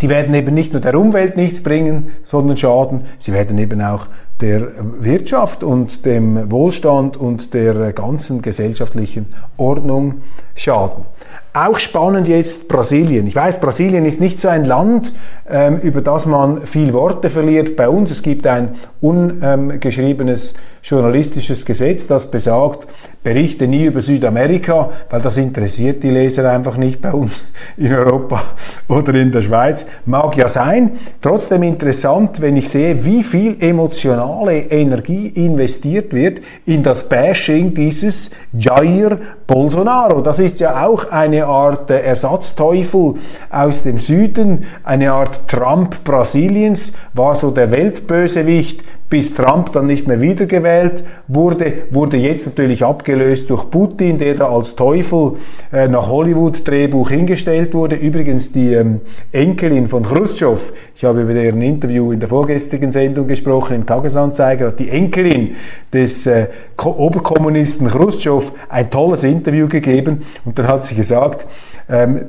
Die 0.03 0.11
werden 0.11 0.35
eben 0.35 0.53
nicht 0.53 0.73
nur 0.73 0.83
der 0.83 0.95
Umwelt 0.95 1.37
nichts 1.37 1.63
bringen, 1.63 2.11
sondern 2.25 2.57
schaden, 2.57 3.05
sie 3.19 3.33
werden 3.33 3.57
eben 3.57 3.81
auch 3.81 4.09
der 4.41 4.69
Wirtschaft 5.01 5.65
und 5.65 6.05
dem 6.05 6.51
Wohlstand 6.51 7.17
und 7.17 7.55
der 7.55 7.93
ganzen 7.93 8.43
gesellschaftlichen 8.43 9.35
Ordnung 9.57 10.23
schaden. 10.55 11.07
Auch 11.55 11.79
spannend 11.79 12.29
jetzt 12.29 12.69
Brasilien. 12.69 13.27
Ich 13.27 13.35
weiß, 13.35 13.61
Brasilien 13.61 14.05
ist 14.05 14.21
nicht 14.21 14.39
so 14.39 14.49
ein 14.49 14.67
Land, 14.67 15.15
ähm, 15.49 15.79
über 15.79 16.03
das 16.03 16.27
man 16.27 16.67
viel 16.67 16.93
Worte 16.93 17.31
verliert. 17.31 17.77
Bei 17.77 17.89
uns, 17.89 18.11
es 18.11 18.23
gibt 18.23 18.47
ein 18.47 18.75
ungeschriebenes 19.01 20.53
journalistisches 20.83 21.65
Gesetz, 21.65 22.07
das 22.07 22.31
besagt, 22.31 22.87
berichte 23.25 23.67
nie 23.67 23.87
über 23.87 24.03
Südamerika, 24.03 24.91
weil 25.09 25.23
das 25.23 25.39
interessiert 25.39 26.03
die 26.03 26.11
Leser 26.11 26.51
einfach 26.51 26.77
nicht 26.77 27.01
bei 27.01 27.13
uns 27.13 27.43
in 27.79 27.93
Europa 27.95 28.43
oder 28.87 29.15
in 29.15 29.33
der 29.33 29.41
Schweiz. 29.41 29.87
Mag 30.05 30.37
ja 30.37 30.51
sein. 30.51 30.93
Trotzdem 31.23 31.63
interessant, 31.63 32.43
wenn 32.43 32.57
ich 32.57 32.69
sehe, 32.69 33.03
wie 33.05 33.23
viel 33.23 33.57
emotionale 34.27 34.59
Energie 34.71 35.29
investiert 35.29 36.13
wird 36.13 36.41
in 36.67 36.83
das 36.83 37.09
Bashing 37.09 37.75
dieses 37.75 38.31
Jair 38.53 39.19
Bolsonaro. 39.47 40.21
Das 40.21 40.39
ist 40.39 40.61
ja 40.61 40.87
auch 40.87 41.11
eine 41.11 41.47
Art 41.47 41.91
Ersatzteufel 41.91 43.15
aus 43.51 43.83
dem 43.83 43.99
Süden, 43.99 44.65
eine 44.85 45.13
Art 45.13 45.49
Trump 45.49 46.03
Brasiliens, 46.05 46.93
war 47.15 47.35
so 47.35 47.51
der 47.51 47.71
Weltbösewicht 47.71 48.83
bis 49.09 49.35
Trump 49.35 49.73
dann 49.73 49.87
nicht 49.87 50.09
mehr 50.09 50.21
wiedergewählt 50.21 51.05
wurde, 51.29 51.85
wurde 51.91 52.17
jetzt 52.17 52.47
natürlich 52.47 52.85
abgelöst 52.85 53.49
durch 53.51 53.71
Putin, 53.71 54.19
der 54.19 54.35
da 54.35 54.49
als 54.49 54.75
Teufel 54.75 55.35
äh, 55.73 55.87
nach 55.87 56.09
Hollywood-Drehbuch 56.09 57.11
hingestellt 57.11 57.73
wurde. 57.75 57.97
Übrigens 57.97 58.51
die 58.51 58.75
ähm, 58.75 59.01
Enkelin 59.31 59.89
von 59.89 60.03
Khrushchev, 60.03 60.73
ich 60.95 61.05
habe 61.05 61.23
über 61.23 61.35
deren 61.35 61.63
Interview 61.63 62.11
in 62.11 62.19
der 62.19 62.29
vorgestrigen 62.29 62.91
Sendung 62.91 63.29
gesprochen, 63.29 63.77
im 63.77 63.87
Tagesanzeiger, 63.87 64.69
hat 64.69 64.81
die 64.81 64.91
Enkelin 64.91 65.55
des 65.93 66.27
äh, 66.27 66.49
Oberkommunisten 66.83 67.87
Khrushchev 67.87 68.51
ein 68.69 68.91
tolles 68.91 69.23
Interview 69.23 69.69
gegeben 69.69 70.23
und 70.45 70.59
dann 70.59 70.67
hat 70.67 70.85
sie 70.85 70.97
gesagt, 70.97 71.47
ähm, 71.89 72.23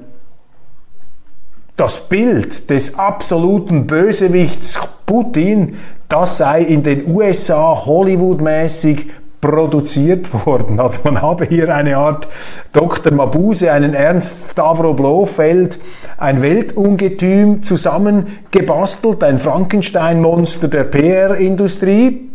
das 1.75 2.07
Bild 2.09 2.69
des 2.69 2.97
absoluten 2.97 3.87
Bösewichts 3.87 4.79
Putin, 5.07 5.77
das 6.09 6.37
sei 6.37 6.61
in 6.61 6.83
den 6.83 7.07
USA 7.13 7.85
Hollywood-mäßig 7.85 9.07
produziert 9.41 10.33
worden. 10.45 10.79
Also 10.79 10.99
man 11.03 11.21
habe 11.21 11.45
hier 11.45 11.73
eine 11.73 11.97
Art 11.97 12.27
Dr. 12.73 13.13
Mabuse, 13.13 13.71
einen 13.71 13.93
Ernst 13.93 14.51
Stavro 14.51 14.93
Blofeld, 14.93 15.79
ein 16.17 16.41
Weltungetüm 16.41 17.63
zusammengebastelt, 17.63 19.23
ein 19.23 19.39
Frankenstein-Monster 19.39 20.67
der 20.67 20.83
PR-Industrie. 20.85 22.26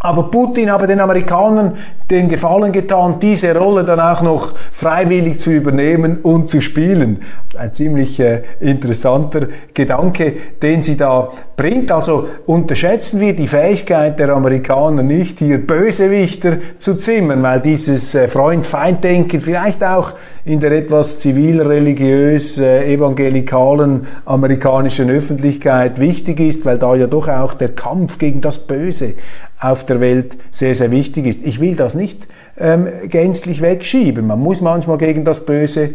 Aber 0.00 0.30
Putin 0.30 0.70
habe 0.70 0.86
den 0.86 1.00
Amerikanern 1.00 1.76
den 2.08 2.28
Gefallen 2.28 2.72
getan, 2.72 3.16
diese 3.20 3.54
Rolle 3.54 3.84
dann 3.84 4.00
auch 4.00 4.22
noch 4.22 4.54
freiwillig 4.70 5.40
zu 5.40 5.50
übernehmen 5.50 6.18
und 6.22 6.48
zu 6.48 6.60
spielen. 6.60 7.22
Ein 7.58 7.74
ziemlich 7.74 8.18
äh, 8.20 8.42
interessanter 8.60 9.48
Gedanke, 9.74 10.32
den 10.62 10.82
sie 10.82 10.96
da 10.96 11.30
bringt. 11.56 11.90
Also 11.90 12.28
unterschätzen 12.46 13.20
wir 13.20 13.34
die 13.34 13.48
Fähigkeit 13.48 14.18
der 14.20 14.30
Amerikaner 14.30 15.02
nicht, 15.02 15.40
hier 15.40 15.58
Bösewichter 15.58 16.58
zu 16.78 16.94
zimmern, 16.94 17.42
weil 17.42 17.60
dieses 17.60 18.14
äh, 18.14 18.28
Freund-Feind-Denken 18.28 19.40
vielleicht 19.40 19.82
auch 19.84 20.12
in 20.44 20.60
der 20.60 20.72
etwas 20.72 21.18
zivil-religiös 21.18 22.58
äh, 22.58 22.94
evangelikalen 22.94 24.06
amerikanischen 24.24 25.10
Öffentlichkeit 25.10 25.98
wichtig 25.98 26.40
ist, 26.40 26.64
weil 26.64 26.78
da 26.78 26.94
ja 26.94 27.06
doch 27.06 27.28
auch 27.28 27.54
der 27.54 27.70
Kampf 27.70 28.18
gegen 28.18 28.40
das 28.40 28.60
Böse 28.60 29.14
auf 29.60 29.84
der 29.84 30.00
Welt 30.00 30.38
sehr, 30.50 30.74
sehr 30.74 30.90
wichtig 30.90 31.26
ist. 31.26 31.44
Ich 31.44 31.60
will 31.60 31.74
das 31.74 31.94
nicht 31.94 32.26
ähm, 32.56 32.86
gänzlich 33.08 33.60
wegschieben. 33.60 34.26
Man 34.26 34.40
muss 34.40 34.60
manchmal 34.60 34.98
gegen 34.98 35.24
das 35.24 35.44
Böse 35.44 35.90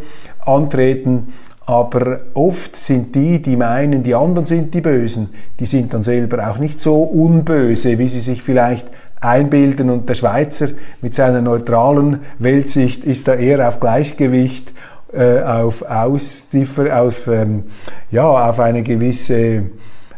antreten, 0.45 1.33
aber 1.65 2.21
oft 2.33 2.75
sind 2.75 3.15
die, 3.15 3.41
die 3.41 3.55
meinen, 3.55 4.03
die 4.03 4.15
anderen 4.15 4.45
sind 4.45 4.73
die 4.73 4.81
Bösen, 4.81 5.29
die 5.59 5.65
sind 5.65 5.93
dann 5.93 6.03
selber 6.03 6.49
auch 6.49 6.57
nicht 6.57 6.81
so 6.81 7.03
unböse, 7.03 7.97
wie 7.99 8.09
sie 8.09 8.19
sich 8.19 8.41
vielleicht 8.41 8.87
einbilden. 9.21 9.89
Und 9.89 10.09
der 10.09 10.15
Schweizer 10.15 10.67
mit 11.01 11.15
seiner 11.15 11.41
neutralen 11.41 12.19
Weltsicht 12.39 13.05
ist 13.05 13.29
da 13.29 13.35
eher 13.35 13.65
auf 13.65 13.79
Gleichgewicht, 13.79 14.73
äh, 15.13 15.41
auf, 15.41 15.83
Ausdiffer, 15.83 17.01
auf, 17.01 17.27
ähm, 17.27 17.63
ja, 18.11 18.27
auf 18.27 18.59
eine 18.59 18.83
gewisse 18.83 19.63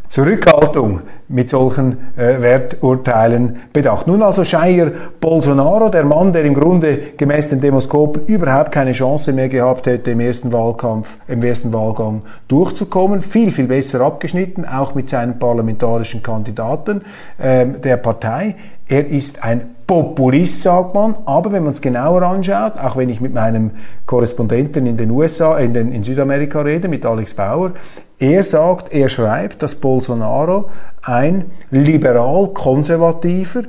Zurückhaltung 0.10 1.02
mit 1.28 1.50
solchen 1.50 1.98
äh, 2.18 2.42
Werturteilen 2.42 3.58
bedacht. 3.74 4.08
Nun 4.08 4.22
also 4.22 4.44
Jair 4.44 4.92
Bolsonaro, 5.20 5.90
der 5.90 6.04
Mann, 6.04 6.34
der 6.34 6.44
im 6.44 6.54
Grunde 6.54 6.98
gemäß 7.18 7.50
den 7.50 7.62
Demoskopen 7.62 8.26
überhaupt 8.26 8.72
keine 8.72 8.92
Chance 8.92 9.34
mehr 9.34 9.50
gehabt 9.50 9.88
hätte, 9.88 10.12
im 10.12 10.20
ersten 10.20 10.52
Wahlkampf, 10.54 11.18
im 11.28 11.44
ersten 11.44 11.74
Wahlgang 11.74 12.22
durchzukommen, 12.48 13.22
viel, 13.22 13.52
viel 13.52 13.68
besser 13.68 14.02
abgeschnitten, 14.02 14.66
auch 14.66 14.94
mit 14.94 15.10
seinen 15.10 15.40
parlamentarischen 15.40 16.22
Kandidaten 16.22 17.02
äh, 17.38 17.66
der 17.66 17.98
Partei. 17.98 18.56
Er 18.88 19.08
ist 19.08 19.44
ein 19.44 19.76
Populist, 19.88 20.62
sagt 20.62 20.94
man, 20.94 21.16
aber 21.26 21.52
wenn 21.52 21.64
man 21.64 21.74
es 21.74 21.82
genauer 21.82 22.22
anschaut, 22.22 22.74
auch 22.78 22.96
wenn 22.98 23.10
ich 23.10 23.20
mit 23.20 23.34
meinem 23.34 23.72
Korrespondenten 24.06 24.86
in 24.86 24.96
den 24.96 25.10
USA, 25.10 25.58
in, 25.58 25.74
den, 25.74 25.92
in 25.92 26.04
Südamerika 26.04 26.62
rede, 26.62 26.88
mit 26.88 27.04
Alex 27.04 27.34
Bauer, 27.34 27.72
er 28.20 28.44
sagt, 28.44 28.94
er 28.94 29.10
schreibt, 29.10 29.64
dass 29.64 29.74
Bolsonaro 29.76 30.70
ein 31.02 31.46
liberal-konservativer, 31.72 33.64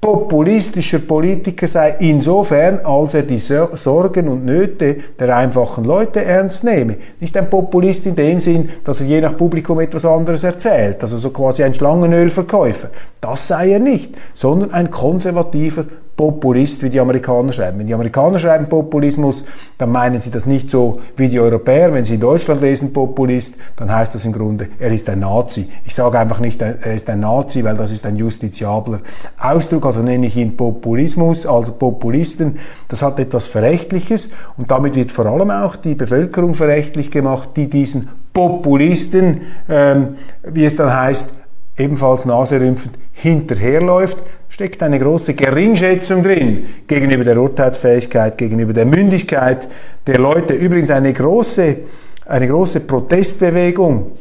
populistischer 0.00 0.98
Politiker 0.98 1.68
sei, 1.68 1.96
insofern, 2.00 2.80
als 2.84 3.14
er 3.14 3.22
die 3.22 3.38
Sorgen 3.38 4.28
und 4.28 4.44
Nöte 4.44 4.96
der 5.18 5.36
einfachen 5.36 5.84
Leute 5.84 6.24
ernst 6.24 6.64
nehme. 6.64 6.96
Nicht 7.20 7.36
ein 7.36 7.48
Populist 7.48 8.06
in 8.06 8.16
dem 8.16 8.40
Sinn, 8.40 8.70
dass 8.84 9.00
er 9.00 9.06
je 9.06 9.20
nach 9.20 9.36
Publikum 9.36 9.78
etwas 9.78 10.04
anderes 10.04 10.42
erzählt, 10.42 11.02
also 11.02 11.16
so 11.16 11.30
quasi 11.30 11.62
ein 11.62 11.74
Schlangenölverkäufer. 11.74 12.90
Das 13.22 13.46
sei 13.46 13.70
er 13.70 13.78
nicht, 13.78 14.16
sondern 14.34 14.72
ein 14.72 14.90
konservativer 14.90 15.84
Populist, 16.16 16.82
wie 16.82 16.90
die 16.90 16.98
Amerikaner 16.98 17.52
schreiben. 17.52 17.78
Wenn 17.78 17.86
die 17.86 17.94
Amerikaner 17.94 18.40
schreiben 18.40 18.68
Populismus, 18.68 19.46
dann 19.78 19.92
meinen 19.92 20.18
sie 20.18 20.32
das 20.32 20.44
nicht 20.44 20.68
so 20.68 21.00
wie 21.16 21.28
die 21.28 21.38
Europäer. 21.38 21.92
Wenn 21.92 22.04
sie 22.04 22.14
in 22.14 22.20
Deutschland 22.20 22.60
lesen 22.60 22.92
Populist, 22.92 23.58
dann 23.76 23.94
heißt 23.94 24.12
das 24.12 24.24
im 24.24 24.32
Grunde, 24.32 24.70
er 24.80 24.90
ist 24.90 25.08
ein 25.08 25.20
Nazi. 25.20 25.68
Ich 25.84 25.94
sage 25.94 26.18
einfach 26.18 26.40
nicht, 26.40 26.60
er 26.60 26.94
ist 26.94 27.08
ein 27.08 27.20
Nazi, 27.20 27.62
weil 27.62 27.76
das 27.76 27.92
ist 27.92 28.04
ein 28.06 28.16
justiziabler 28.16 28.98
Ausdruck, 29.38 29.86
also 29.86 30.00
nenne 30.00 30.26
ich 30.26 30.36
ihn 30.36 30.56
Populismus, 30.56 31.46
also 31.46 31.74
Populisten. 31.74 32.58
Das 32.88 33.02
hat 33.02 33.20
etwas 33.20 33.46
Verächtliches 33.46 34.30
und 34.56 34.68
damit 34.68 34.96
wird 34.96 35.12
vor 35.12 35.26
allem 35.26 35.52
auch 35.52 35.76
die 35.76 35.94
Bevölkerung 35.94 36.54
verächtlich 36.54 37.12
gemacht, 37.12 37.50
die 37.54 37.70
diesen 37.70 38.08
Populisten, 38.32 39.42
ähm, 39.68 40.16
wie 40.42 40.64
es 40.64 40.74
dann 40.74 40.92
heißt, 40.92 41.30
ebenfalls 41.78 42.24
naserümpfend 42.24 43.01
hinterherläuft 43.22 44.18
steckt 44.48 44.82
eine 44.82 44.98
große 44.98 45.34
Geringschätzung 45.34 46.22
drin 46.22 46.66
gegenüber 46.86 47.24
der 47.24 47.38
Urteilsfähigkeit, 47.38 48.36
gegenüber 48.36 48.72
der 48.72 48.84
Mündigkeit 48.84 49.68
der 50.06 50.18
Leute. 50.18 50.54
Übrigens 50.54 50.90
eine 50.90 51.12
große, 51.12 51.76
eine 52.26 52.48
große 52.48 52.80
Protestbewegung 52.80 54.12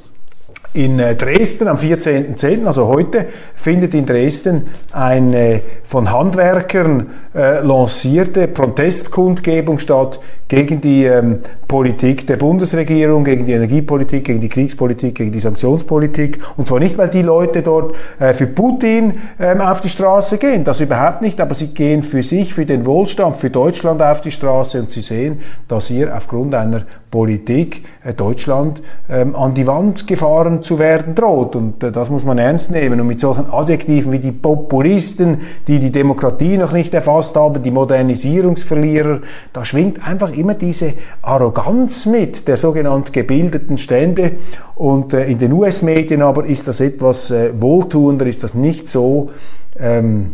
in 0.73 0.99
äh, 0.99 1.15
Dresden 1.15 1.67
am 1.67 1.77
14.10., 1.77 2.65
also 2.65 2.87
heute, 2.87 3.25
findet 3.55 3.93
in 3.93 4.05
Dresden 4.05 4.69
eine 4.91 5.61
von 5.83 6.11
Handwerkern 6.11 7.09
äh, 7.35 7.59
lancierte 7.59 8.47
Protestkundgebung 8.47 9.79
statt 9.79 10.19
gegen 10.51 10.81
die 10.81 11.05
ähm, 11.05 11.39
Politik 11.65 12.27
der 12.27 12.35
Bundesregierung, 12.35 13.23
gegen 13.23 13.45
die 13.45 13.53
Energiepolitik, 13.53 14.25
gegen 14.25 14.41
die 14.41 14.49
Kriegspolitik, 14.49 15.15
gegen 15.15 15.31
die 15.31 15.39
Sanktionspolitik. 15.39 16.39
Und 16.57 16.67
zwar 16.67 16.79
nicht, 16.79 16.97
weil 16.97 17.09
die 17.09 17.21
Leute 17.21 17.61
dort 17.61 17.95
äh, 18.19 18.33
für 18.33 18.47
Putin 18.47 19.13
ähm, 19.39 19.61
auf 19.61 19.79
die 19.79 19.87
Straße 19.87 20.37
gehen, 20.37 20.65
das 20.65 20.81
überhaupt 20.81 21.21
nicht, 21.21 21.39
aber 21.39 21.55
sie 21.55 21.67
gehen 21.67 22.03
für 22.03 22.21
sich, 22.21 22.53
für 22.53 22.65
den 22.65 22.85
Wohlstand, 22.85 23.37
für 23.37 23.49
Deutschland 23.49 24.01
auf 24.01 24.19
die 24.19 24.31
Straße 24.31 24.81
und 24.81 24.91
sie 24.91 24.99
sehen, 24.99 25.39
dass 25.69 25.87
hier 25.87 26.13
aufgrund 26.13 26.53
einer 26.53 26.85
Politik 27.09 27.85
äh, 28.03 28.13
Deutschland 28.13 28.81
ähm, 29.09 29.37
an 29.37 29.53
die 29.53 29.67
Wand 29.67 30.05
gefahren 30.05 30.60
zu 30.61 30.79
werden 30.79 31.15
droht. 31.15 31.55
Und 31.55 31.83
äh, 31.83 31.91
das 31.91 32.09
muss 32.09 32.25
man 32.25 32.37
ernst 32.37 32.71
nehmen. 32.71 32.99
Und 32.99 33.07
mit 33.07 33.19
solchen 33.19 33.51
Adjektiven 33.51 34.11
wie 34.11 34.19
die 34.19 34.31
Populisten, 34.31 35.39
die 35.67 35.79
die 35.79 35.91
Demokratie 35.91 36.57
noch 36.57 36.71
nicht 36.71 36.93
erfasst 36.93 37.35
haben, 37.35 37.61
die 37.61 37.71
Modernisierungsverlierer, 37.71 39.21
da 39.53 39.65
schwingt 39.65 40.05
einfach 40.05 40.31
immer 40.31 40.53
diese 40.53 40.93
Arroganz 41.21 42.05
mit 42.05 42.47
der 42.47 42.57
sogenannten 42.57 43.11
gebildeten 43.11 43.77
Stände. 43.77 44.33
Und 44.75 45.13
äh, 45.13 45.25
in 45.25 45.39
den 45.39 45.51
US-Medien 45.53 46.21
aber 46.21 46.45
ist 46.45 46.67
das 46.67 46.79
etwas 46.79 47.31
äh, 47.31 47.51
wohltuender, 47.59 48.25
ist 48.25 48.43
das 48.43 48.55
nicht 48.55 48.87
so 48.87 49.31
ähm, 49.79 50.33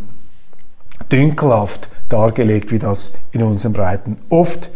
dünkelhaft 1.10 1.88
dargelegt, 2.08 2.72
wie 2.72 2.78
das 2.78 3.12
in 3.32 3.42
unseren 3.42 3.72
Breiten 3.72 4.16
oft 4.30 4.70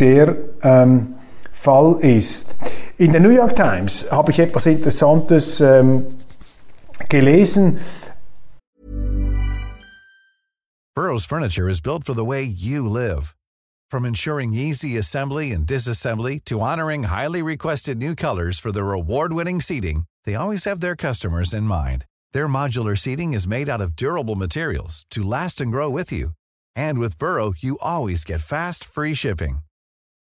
der 0.00 0.36
ähm, 0.62 1.14
Fall 1.58 1.98
ist. 2.02 2.54
In 2.98 3.12
der 3.12 3.20
New 3.20 3.30
York 3.30 3.56
Times 3.56 4.06
habe 4.10 4.30
ich 4.30 4.38
etwas 4.38 4.66
Interessantes 4.66 5.60
ähm, 5.60 6.06
gelesen. 7.08 7.80
Burroughs 10.94 11.24
Furniture 11.24 11.68
is 11.68 11.80
built 11.80 12.04
for 12.04 12.14
the 12.14 12.24
way 12.24 12.42
you 12.42 12.88
live. 12.88 13.34
From 13.90 14.04
ensuring 14.04 14.52
easy 14.52 14.98
assembly 14.98 15.52
and 15.52 15.66
disassembly 15.66 16.44
to 16.44 16.60
honoring 16.60 17.04
highly 17.04 17.42
requested 17.42 17.98
new 17.98 18.14
colors 18.14 18.58
for 18.58 18.72
their 18.72 18.92
award-winning 18.92 19.60
seating, 19.60 20.04
they 20.24 20.34
always 20.34 20.64
have 20.64 20.80
their 20.80 20.96
customers 20.96 21.54
in 21.54 21.64
mind. 21.64 22.04
Their 22.32 22.48
modular 22.48 22.96
seating 22.96 23.32
is 23.32 23.46
made 23.46 23.68
out 23.68 23.80
of 23.80 23.96
durable 23.96 24.36
materials 24.36 25.06
to 25.10 25.22
last 25.22 25.60
and 25.60 25.70
grow 25.70 25.88
with 25.88 26.12
you. 26.12 26.30
And 26.76 26.98
with 26.98 27.18
Burrow, 27.18 27.52
you 27.58 27.78
always 27.80 28.24
get 28.24 28.40
fast, 28.40 28.84
free 28.84 29.14
shipping. 29.14 29.60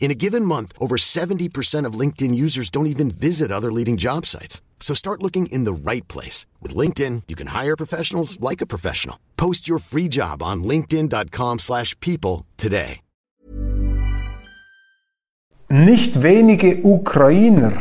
In 0.00 0.10
a 0.10 0.14
given 0.14 0.42
month, 0.42 0.72
over 0.80 0.96
70% 0.96 1.84
of 1.84 1.92
LinkedIn 1.92 2.34
users 2.34 2.70
don't 2.70 2.86
even 2.86 3.10
visit 3.10 3.50
other 3.50 3.70
leading 3.70 3.98
job 3.98 4.24
sites. 4.24 4.62
So 4.80 4.94
start 4.94 5.22
looking 5.22 5.52
in 5.52 5.64
the 5.64 5.90
right 5.90 6.08
place. 6.08 6.46
With 6.62 6.74
LinkedIn, 6.74 7.24
you 7.28 7.36
can 7.36 7.48
hire 7.48 7.76
professionals 7.76 8.40
like 8.40 8.62
a 8.62 8.66
professional. 8.66 9.18
Post 9.36 9.68
your 9.68 9.78
free 9.78 10.08
job 10.08 10.42
on 10.42 10.64
linkedin.com 10.64 11.58
slash 11.58 11.94
people 12.00 12.46
today. 12.56 13.00
Nicht 15.70 16.22
wenige 16.22 16.82
Ukrainer 16.82 17.74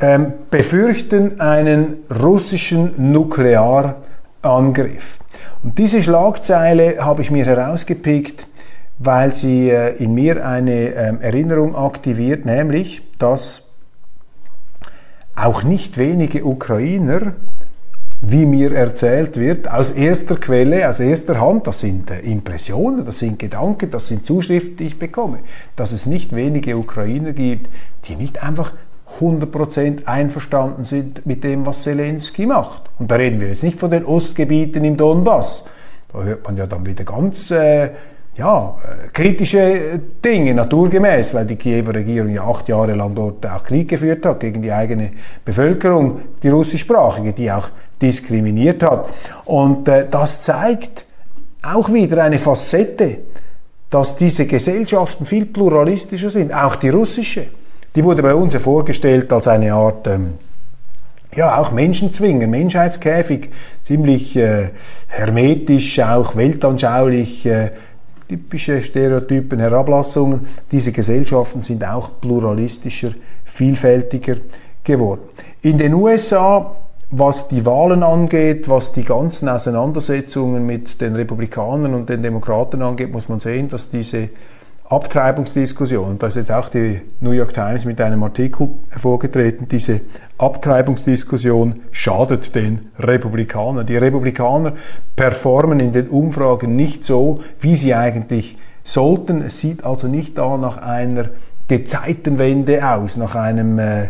ähm, 0.00 0.32
befürchten 0.50 1.38
einen 1.38 1.98
russischen 2.10 3.12
Nuklearangriff. 3.12 5.18
Und 5.62 5.78
diese 5.78 6.02
Schlagzeile 6.02 7.04
habe 7.04 7.20
ich 7.20 7.30
mir 7.30 7.44
herausgepickt, 7.44 8.46
weil 8.98 9.34
sie 9.34 9.70
äh, 9.70 9.96
in 9.96 10.14
mir 10.14 10.46
eine 10.46 10.94
ähm, 10.94 11.20
Erinnerung 11.20 11.74
aktiviert, 11.74 12.44
nämlich, 12.44 13.02
dass 13.18 13.70
auch 15.34 15.64
nicht 15.64 15.98
wenige 15.98 16.44
Ukrainer, 16.44 17.34
wie 18.20 18.46
mir 18.46 18.72
erzählt 18.72 19.36
wird, 19.36 19.70
aus 19.70 19.90
erster 19.90 20.36
Quelle, 20.36 20.88
aus 20.88 21.00
erster 21.00 21.40
Hand, 21.40 21.66
das 21.66 21.80
sind 21.80 22.10
äh, 22.10 22.20
Impressionen, 22.20 23.04
das 23.04 23.18
sind 23.18 23.38
Gedanken, 23.38 23.90
das 23.90 24.08
sind 24.08 24.24
Zuschriften, 24.24 24.76
die 24.76 24.84
ich 24.84 24.98
bekomme, 24.98 25.40
dass 25.76 25.92
es 25.92 26.06
nicht 26.06 26.34
wenige 26.34 26.76
Ukrainer 26.76 27.32
gibt, 27.32 27.68
die 28.04 28.16
nicht 28.16 28.42
einfach 28.42 28.72
100% 29.20 30.06
einverstanden 30.06 30.84
sind 30.84 31.26
mit 31.26 31.44
dem, 31.44 31.66
was 31.66 31.82
Zelensky 31.82 32.46
macht. 32.46 32.82
Und 32.98 33.10
da 33.10 33.16
reden 33.16 33.40
wir 33.40 33.48
jetzt 33.48 33.62
nicht 33.62 33.78
von 33.78 33.90
den 33.90 34.04
Ostgebieten 34.04 34.84
im 34.84 34.96
Donbass. 34.96 35.66
Da 36.12 36.22
hört 36.22 36.44
man 36.44 36.56
ja 36.56 36.66
dann 36.66 36.86
wieder 36.86 37.04
ganz 37.04 37.50
äh, 37.50 37.90
ja, 38.36 38.76
äh, 38.82 39.08
kritische 39.12 40.00
Dinge, 40.24 40.54
naturgemäß, 40.54 41.34
weil 41.34 41.46
die 41.46 41.56
Kiewer 41.56 41.94
Regierung 41.94 42.30
ja 42.30 42.44
acht 42.44 42.68
Jahre 42.68 42.94
lang 42.94 43.14
dort 43.14 43.46
auch 43.46 43.62
Krieg 43.62 43.88
geführt 43.88 44.26
hat 44.26 44.40
gegen 44.40 44.62
die 44.62 44.72
eigene 44.72 45.10
Bevölkerung, 45.44 46.20
die 46.42 46.48
russischsprachige, 46.48 47.32
die 47.32 47.50
auch 47.50 47.68
diskriminiert 48.00 48.82
hat. 48.82 49.08
Und 49.44 49.88
äh, 49.88 50.06
das 50.10 50.42
zeigt 50.42 51.06
auch 51.62 51.92
wieder 51.92 52.22
eine 52.22 52.38
Facette, 52.38 53.18
dass 53.90 54.16
diese 54.16 54.46
Gesellschaften 54.46 55.24
viel 55.24 55.46
pluralistischer 55.46 56.30
sind, 56.30 56.52
auch 56.52 56.76
die 56.76 56.88
russische. 56.88 57.46
Die 57.94 58.02
wurde 58.02 58.22
bei 58.22 58.34
uns 58.34 58.54
ja 58.54 58.60
vorgestellt 58.60 59.32
als 59.32 59.46
eine 59.46 59.72
Art 59.72 60.08
ähm, 60.08 60.34
ja, 61.36 61.58
auch 61.58 61.72
Menschenzwinger, 61.72 62.46
Menschheitskäfig, 62.46 63.50
ziemlich 63.82 64.36
äh, 64.36 64.70
hermetisch, 65.08 66.00
auch 66.00 66.36
weltanschaulich, 66.36 67.46
äh, 67.46 67.70
typische 68.28 68.82
Stereotypen, 68.82 69.60
Herablassungen. 69.60 70.46
Diese 70.70 70.92
Gesellschaften 70.92 71.62
sind 71.62 71.84
auch 71.84 72.10
pluralistischer, 72.20 73.10
vielfältiger 73.44 74.36
geworden. 74.82 75.22
In 75.62 75.78
den 75.78 75.94
USA 75.94 76.76
was 77.16 77.48
die 77.48 77.64
Wahlen 77.64 78.02
angeht, 78.02 78.68
was 78.68 78.92
die 78.92 79.04
ganzen 79.04 79.48
Auseinandersetzungen 79.48 80.66
mit 80.66 81.00
den 81.00 81.14
Republikanern 81.14 81.94
und 81.94 82.08
den 82.08 82.22
Demokraten 82.22 82.82
angeht, 82.82 83.12
muss 83.12 83.28
man 83.28 83.38
sehen, 83.38 83.68
dass 83.68 83.88
diese 83.88 84.30
Abtreibungsdiskussion, 84.86 86.18
da 86.18 86.26
ist 86.26 86.36
jetzt 86.36 86.52
auch 86.52 86.68
die 86.68 87.00
New 87.20 87.30
York 87.30 87.54
Times 87.54 87.86
mit 87.86 88.00
einem 88.02 88.22
Artikel 88.22 88.68
hervorgetreten, 88.90 89.66
diese 89.66 90.02
Abtreibungsdiskussion 90.36 91.80
schadet 91.90 92.54
den 92.54 92.90
Republikanern. 92.98 93.86
Die 93.86 93.96
Republikaner 93.96 94.74
performen 95.16 95.80
in 95.80 95.92
den 95.92 96.08
Umfragen 96.08 96.76
nicht 96.76 97.02
so, 97.02 97.40
wie 97.60 97.76
sie 97.76 97.94
eigentlich 97.94 98.58
sollten. 98.82 99.40
Es 99.40 99.58
sieht 99.58 99.84
also 99.84 100.06
nicht 100.06 100.36
da 100.36 100.58
nach 100.58 100.76
einer 100.76 101.30
Gezeitenwende 101.66 102.86
aus, 102.86 103.16
nach 103.16 103.36
einem 103.36 103.78
äh, 103.78 104.08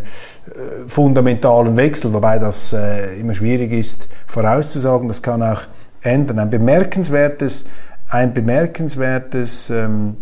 fundamentalen 0.87 1.77
Wechsel, 1.77 2.13
wobei 2.13 2.37
das 2.37 2.73
äh, 2.73 3.17
immer 3.17 3.33
schwierig 3.33 3.71
ist 3.71 4.09
vorauszusagen. 4.27 5.07
Das 5.07 5.21
kann 5.21 5.41
auch 5.41 5.61
ändern. 6.01 6.39
Ein 6.39 6.49
bemerkenswertes, 6.49 7.65
ein 8.09 8.33
bemerkenswertes 8.33 9.69
ähm, 9.69 10.17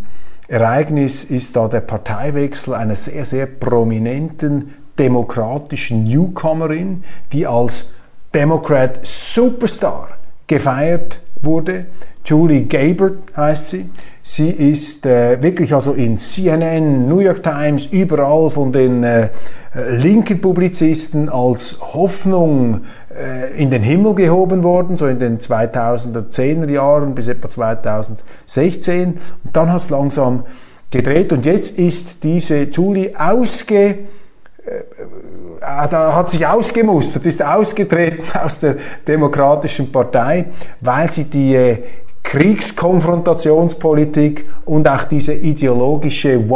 Ereignis 0.48 1.24
ist 1.24 1.56
da 1.56 1.68
der 1.68 1.82
Parteiwechsel 1.82 2.74
einer 2.74 2.96
sehr, 2.96 3.26
sehr 3.26 3.46
prominenten 3.46 4.74
demokratischen 5.00 6.04
Newcomerin, 6.04 7.04
die 7.32 7.48
als 7.48 7.94
Democrat 8.34 9.00
Superstar 9.04 10.10
gefeiert 10.48 11.20
wurde. 11.42 11.86
Julie 12.26 12.66
Gabert 12.66 13.36
heißt 13.36 13.70
sie. 13.70 13.90
Sie 14.26 14.50
ist 14.50 15.06
äh, 15.06 15.42
wirklich 15.44 15.74
also 15.74 15.92
in 15.92 16.18
CNN, 16.18 17.10
New 17.10 17.20
York 17.20 17.44
Times, 17.44 17.88
überall 17.88 18.50
von 18.50 18.72
den 18.72 19.04
äh, 19.04 19.30
linken 19.76 20.40
Publizisten 20.40 21.28
als 21.28 21.78
Hoffnung 21.82 22.84
äh, 23.14 23.54
in 23.62 23.70
den 23.70 23.84
Himmel 23.84 24.16
gehoben 24.16 24.64
worden, 24.64 24.96
so 24.96 25.08
in 25.08 25.20
den 25.20 25.40
2010er 25.40 26.72
Jahren 26.72 27.16
bis 27.16 27.28
etwa 27.28 27.50
2016. 27.50 29.20
Und 29.44 29.56
dann 29.56 29.70
hat 29.70 29.82
es 29.82 29.90
langsam 29.90 30.46
gedreht 30.90 31.34
und 31.34 31.46
jetzt 31.46 31.78
ist 31.78 32.24
diese 32.24 32.64
Julie 32.64 33.12
ausge 33.20 33.76
äh, 33.86 33.98
äh, 34.66 35.88
da 35.90 36.16
hat 36.16 36.30
sich 36.30 36.46
ausgemustert, 36.46 37.26
ist 37.26 37.44
ausgetreten 37.44 38.24
aus 38.42 38.62
der 38.62 38.78
Demokratischen 39.06 39.92
Partei, 39.92 40.46
weil 40.80 41.12
sie 41.12 41.26
die 41.26 41.78
Kriegskonfrontationspolitik 42.24 44.50
und 44.66 44.88
auch 44.88 45.04
diese 45.04 45.34
ideologische 45.34 46.50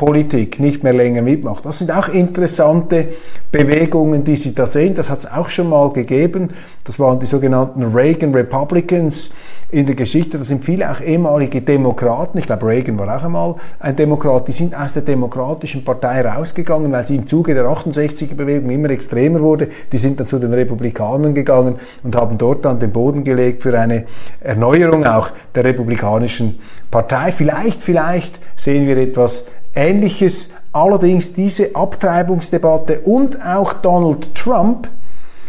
Woke-Politik 0.00 0.60
nicht 0.60 0.82
mehr 0.82 0.92
länger 0.92 1.22
mitmacht. 1.22 1.66
Das 1.66 1.78
sind 1.78 1.90
auch 1.90 2.08
interessante 2.08 3.08
Bewegungen, 3.52 4.24
die 4.24 4.36
Sie 4.36 4.54
da 4.54 4.66
sehen. 4.66 4.94
Das 4.94 5.10
hat 5.10 5.20
es 5.20 5.30
auch 5.30 5.48
schon 5.48 5.68
mal 5.68 5.92
gegeben. 5.92 6.50
Das 6.84 6.98
waren 6.98 7.20
die 7.20 7.26
sogenannten 7.26 7.82
Reagan 7.94 8.34
Republicans 8.34 9.30
in 9.70 9.86
der 9.86 9.94
Geschichte. 9.94 10.38
Das 10.38 10.48
sind 10.48 10.64
viele 10.64 10.90
auch 10.90 11.00
ehemalige 11.00 11.60
Demokraten. 11.60 12.38
Ich 12.38 12.46
glaube, 12.46 12.66
Reagan 12.66 12.98
war 12.98 13.16
auch 13.16 13.24
einmal 13.24 13.54
ein 13.78 13.94
Demokrat. 13.96 14.48
Die 14.48 14.52
sind 14.52 14.74
aus 14.74 14.94
der 14.94 15.02
Demokratischen 15.02 15.84
Partei 15.84 16.22
rausgegangen, 16.22 16.90
weil 16.92 17.06
sie 17.06 17.16
im 17.16 17.26
Zuge 17.26 17.54
der 17.54 17.64
68er-Bewegung 17.64 18.70
immer 18.70 18.90
extremer 18.90 19.40
wurde. 19.40 19.68
Die 19.92 19.98
sind 19.98 20.18
dann 20.18 20.26
zu 20.26 20.38
den 20.38 20.52
Republikanern 20.52 21.34
gegangen 21.34 21.76
und 22.02 22.16
haben 22.16 22.38
dort 22.38 22.64
dann 22.64 22.80
den 22.80 22.90
Boden 22.90 23.24
gelegt 23.24 23.62
für 23.62 23.78
eine 23.78 24.04
Erneuerung 24.40 25.04
auch 25.04 25.30
der 25.54 25.64
Republikanischen 25.64 26.58
Partei. 26.90 27.32
Vielleicht, 27.32 27.82
vielleicht 27.82 28.40
sehen 28.56 28.86
wir 28.86 28.96
etwas 28.96 29.46
Ähnliches 29.74 30.50
Allerdings 30.72 31.32
diese 31.32 31.74
Abtreibungsdebatte 31.74 33.00
und 33.00 33.44
auch 33.44 33.72
Donald 33.72 34.34
Trump, 34.36 34.88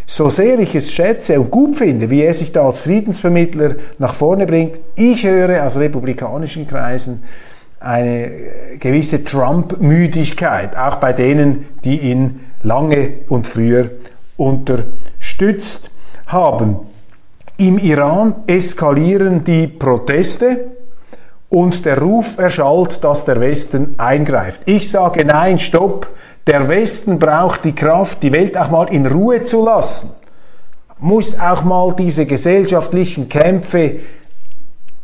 so 0.08 0.30
sehr 0.30 0.58
ich 0.60 0.74
es 0.74 0.92
schätze 0.92 1.40
und 1.40 1.52
gut 1.52 1.76
finde, 1.76 2.10
wie 2.10 2.24
er 2.24 2.34
sich 2.34 2.52
da 2.52 2.66
als 2.66 2.80
Friedensvermittler 2.80 3.76
nach 4.00 4.16
vorne 4.16 4.48
bringt, 4.48 4.80
ich 4.96 5.24
höre 5.24 5.66
aus 5.66 5.78
republikanischen 5.78 6.66
Kreisen 6.66 7.24
eine 7.80 8.32
gewisse 8.80 9.24
Trump-Müdigkeit, 9.24 10.76
auch 10.76 10.96
bei 10.96 11.14
denen, 11.14 11.68
die 11.84 12.00
ihn 12.00 12.42
lange 12.64 13.10
und 13.30 13.46
früher 13.46 13.92
unterstützt 14.38 15.92
haben. 16.26 16.78
Im 17.58 17.78
Iran 17.78 18.36
eskalieren 18.48 19.44
die 19.44 19.68
Proteste 19.68 20.72
und 21.52 21.86
der 21.86 22.00
Ruf 22.00 22.38
erschallt, 22.38 23.04
dass 23.04 23.26
der 23.26 23.40
Westen 23.42 23.96
eingreift. 23.98 24.62
Ich 24.66 24.90
sage 24.90 25.26
nein, 25.26 25.60
stopp. 25.60 26.08
Der 26.48 26.70
Westen 26.70 27.20
braucht 27.20 27.66
die 27.66 27.76
Kraft, 27.76 28.24
die 28.24 28.32
Welt 28.32 28.58
auch 28.58 28.72
mal 28.72 28.86
in 28.86 29.06
Ruhe 29.06 29.44
zu 29.44 29.64
lassen. 29.64 30.12
Muss 30.98 31.38
auch 31.38 31.64
mal 31.64 31.94
diese 31.94 32.26
gesellschaftlichen 32.26 33.28
Kämpfe 33.28 34.00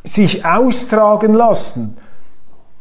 sich 0.05 0.45
austragen 0.45 1.33
lassen. 1.33 1.97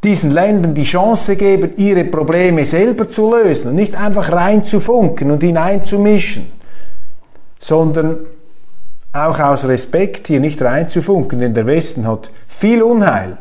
Diesen 0.04 0.30
Ländern 0.30 0.74
die 0.74 0.84
Chance 0.84 1.34
geben, 1.34 1.72
ihre 1.76 2.04
Probleme 2.04 2.64
selber 2.64 3.10
zu 3.10 3.34
lösen 3.34 3.70
und 3.70 3.74
nicht 3.74 3.96
einfach 3.96 4.30
reinzufunken 4.30 5.32
und 5.32 5.42
hineinzumischen, 5.42 6.52
sondern 7.58 8.18
auch 9.12 9.40
aus 9.40 9.66
Respekt 9.66 10.28
hier 10.28 10.38
nicht 10.38 10.62
reinzufunken, 10.62 11.40
denn 11.40 11.54
der 11.54 11.66
Westen 11.66 12.06
hat 12.06 12.30
viel 12.46 12.80
Unheil 12.82 13.38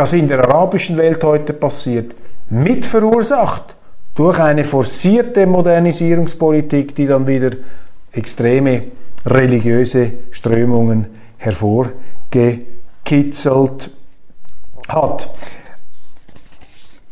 das 0.00 0.14
in 0.14 0.28
der 0.28 0.38
arabischen 0.38 0.96
Welt 0.96 1.22
heute 1.22 1.52
passiert, 1.52 2.14
mit 2.48 2.86
verursacht 2.86 3.76
durch 4.14 4.38
eine 4.38 4.64
forcierte 4.64 5.46
Modernisierungspolitik, 5.46 6.94
die 6.94 7.06
dann 7.06 7.26
wieder 7.26 7.50
extreme 8.10 8.84
religiöse 9.26 10.12
Strömungen 10.30 11.04
hervorgekitzelt 11.36 13.90
hat. 14.88 15.28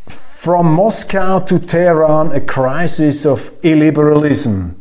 From 0.06 0.72
Moscow 0.72 1.44
to 1.44 1.58
Tehran, 1.58 2.32
a 2.32 2.40
crisis 2.40 3.26
of 3.26 3.52
illiberalism. 3.60 4.77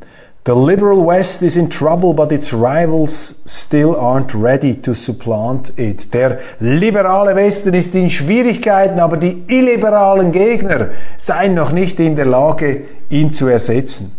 The 0.47 0.55
liberal 0.55 1.03
West 1.03 1.43
is 1.43 1.57
in 1.57 1.69
trouble, 1.69 2.13
but 2.13 2.31
its 2.31 2.53
rivals 2.53 3.43
still 3.45 3.97
aren't 3.97 4.33
ready 4.33 4.73
to 4.75 4.93
supplant 4.93 5.77
it. 5.77 6.13
Der 6.13 6.39
liberale 6.61 7.35
Westen 7.35 7.73
ist 7.73 7.93
in 7.95 8.09
Schwierigkeiten, 8.09 8.97
aber 9.01 9.17
die 9.17 9.43
illiberalen 9.45 10.31
Gegner 10.31 10.91
seien 11.17 11.53
noch 11.53 11.73
nicht 11.73 11.99
in 11.99 12.15
der 12.15 12.27
Lage, 12.27 12.85
ihn 13.09 13.33
zu 13.33 13.47
ersetzen. 13.47 14.15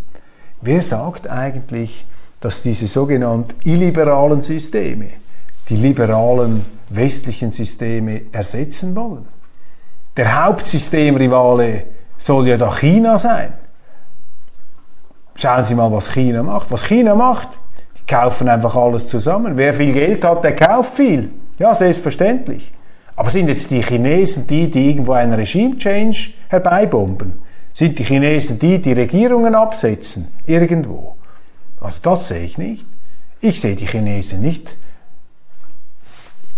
Wer 0.61 0.83
sagt 0.83 1.31
eigentlich, 1.31 2.05
dass 2.41 2.61
diese 2.61 2.89
sogenannten 2.89 3.55
illiberalen 3.65 4.43
Systeme 4.43 5.07
die 5.71 5.77
liberalen 5.77 6.67
westlichen 6.91 7.51
Systeme 7.53 8.21
ersetzen 8.33 8.95
wollen? 8.95 9.27
Der 10.15 10.45
Hauptsystemrivale 10.45 11.85
soll 12.19 12.49
ja 12.49 12.59
doch 12.59 12.81
China 12.81 13.19
sein. 13.19 13.55
Schauen 15.41 15.65
Sie 15.65 15.75
mal, 15.75 15.91
was 15.93 16.13
China 16.13 16.43
macht. 16.43 16.71
Was 16.71 16.85
China 16.85 17.15
macht, 17.15 17.49
die 17.97 18.13
kaufen 18.13 18.49
einfach 18.49 18.75
alles 18.75 19.07
zusammen. 19.07 19.57
Wer 19.57 19.73
viel 19.73 19.93
Geld 19.93 20.25
hat, 20.25 20.43
der 20.43 20.57
kauft 20.57 20.97
viel. 20.97 21.31
Ja, 21.59 21.75
selbstverständlich. 21.75 22.73
Aber 23.15 23.31
sind 23.31 23.49
jetzt 23.49 23.71
die 23.71 23.83
Chinesen 23.83 24.47
die, 24.47 24.71
die 24.71 24.91
irgendwo 24.91 25.13
einen 25.13 25.33
Regime-Change 25.33 26.31
herbeibomben? 26.49 27.41
Sind 27.73 27.99
die 27.99 28.05
Chinesen 28.05 28.59
die, 28.59 28.81
die 28.81 28.93
Regierungen 28.93 29.55
absetzen? 29.55 30.27
Irgendwo? 30.47 31.15
Also 31.81 32.01
das 32.03 32.29
sehe 32.29 32.43
ich 32.43 32.59
nicht. 32.59 32.85
Ich 33.41 33.61
sehe 33.61 33.77
die 33.77 33.87
Chinesen 33.87 34.41
nicht 34.41 34.77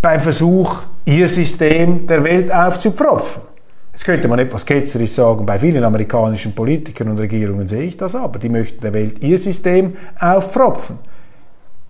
beim 0.01 0.19
Versuch, 0.19 0.83
ihr 1.05 1.29
System 1.29 2.07
der 2.07 2.23
Welt 2.23 2.51
aufzupropfen. 2.51 3.43
Jetzt 3.93 4.05
könnte 4.05 4.27
man 4.27 4.39
etwas 4.39 4.65
ketzerisch 4.65 5.11
sagen, 5.11 5.45
bei 5.45 5.59
vielen 5.59 5.83
amerikanischen 5.83 6.55
Politikern 6.55 7.09
und 7.09 7.19
Regierungen 7.19 7.67
sehe 7.67 7.83
ich 7.83 7.97
das 7.97 8.15
aber. 8.15 8.39
Die 8.39 8.49
möchten 8.49 8.81
der 8.81 8.93
Welt 8.93 9.21
ihr 9.21 9.37
System 9.37 9.95
aufpropfen. 10.19 10.97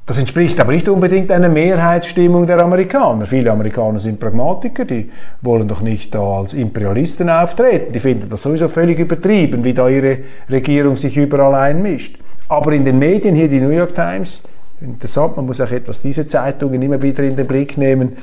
Das 0.07 0.17
entspricht 0.17 0.59
aber 0.59 0.73
nicht 0.73 0.89
unbedingt 0.89 1.31
einer 1.31 1.47
Mehrheitsstimmung 1.47 2.47
der 2.47 2.59
Amerikaner. 2.59 3.27
Viele 3.27 3.51
Amerikaner 3.51 3.99
sind 3.99 4.19
Pragmatiker, 4.19 4.83
die 4.83 5.11
wollen 5.41 5.67
doch 5.67 5.81
nicht 5.81 6.13
da 6.13 6.39
als 6.39 6.53
Imperialisten 6.53 7.29
auftreten. 7.29 7.93
Die 7.93 7.99
finden 7.99 8.27
das 8.27 8.41
sowieso 8.41 8.67
völlig 8.67 8.97
übertrieben, 8.97 9.63
wie 9.63 9.73
da 9.73 9.87
ihre 9.87 10.17
Regierung 10.49 10.97
sich 10.97 11.15
überall 11.15 11.53
einmischt. 11.53 12.17
Aber 12.49 12.73
in 12.73 12.83
den 12.83 12.99
Medien, 12.99 13.35
hier 13.35 13.47
die 13.47 13.61
New 13.61 13.69
York 13.69 13.93
Times, 13.93 14.43
interessant, 14.81 15.37
man 15.37 15.45
muss 15.45 15.61
auch 15.61 15.71
etwas 15.71 16.01
diese 16.01 16.27
Zeitungen 16.27 16.81
immer 16.81 17.01
wieder 17.01 17.23
in 17.23 17.35
den 17.35 17.47
Blick 17.47 17.77
nehmen, 17.77 18.17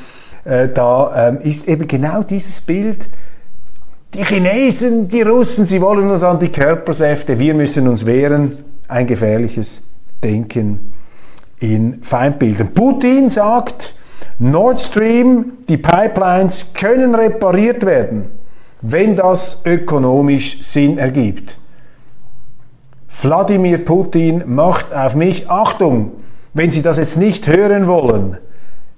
äh, 0.44 0.68
da 0.68 1.28
ähm, 1.28 1.38
ist 1.38 1.68
eben 1.68 1.86
genau 1.86 2.22
dieses 2.22 2.60
Bild, 2.60 3.08
die 4.14 4.24
Chinesen, 4.24 5.08
die 5.08 5.22
Russen, 5.22 5.66
sie 5.66 5.80
wollen 5.80 6.10
uns 6.10 6.22
an 6.22 6.38
die 6.38 6.48
Körpersäfte, 6.48 7.38
wir 7.38 7.54
müssen 7.54 7.88
uns 7.88 8.06
wehren. 8.06 8.64
Ein 8.88 9.06
gefährliches 9.06 9.82
Denken 10.24 10.92
in 11.60 12.02
Feindbildern. 12.02 12.72
Putin 12.72 13.28
sagt, 13.28 13.94
Nord 14.38 14.80
Stream, 14.80 15.52
die 15.68 15.76
Pipelines 15.76 16.72
können 16.72 17.14
repariert 17.14 17.84
werden, 17.84 18.30
wenn 18.80 19.16
das 19.16 19.62
ökonomisch 19.64 20.62
Sinn 20.62 20.96
ergibt. 20.96 21.58
Wladimir 23.20 23.84
Putin 23.84 24.44
macht 24.46 24.94
auf 24.94 25.16
mich 25.16 25.50
Achtung, 25.50 26.12
wenn 26.54 26.70
Sie 26.70 26.82
das 26.82 26.96
jetzt 26.96 27.16
nicht 27.16 27.48
hören 27.48 27.86
wollen, 27.86 28.38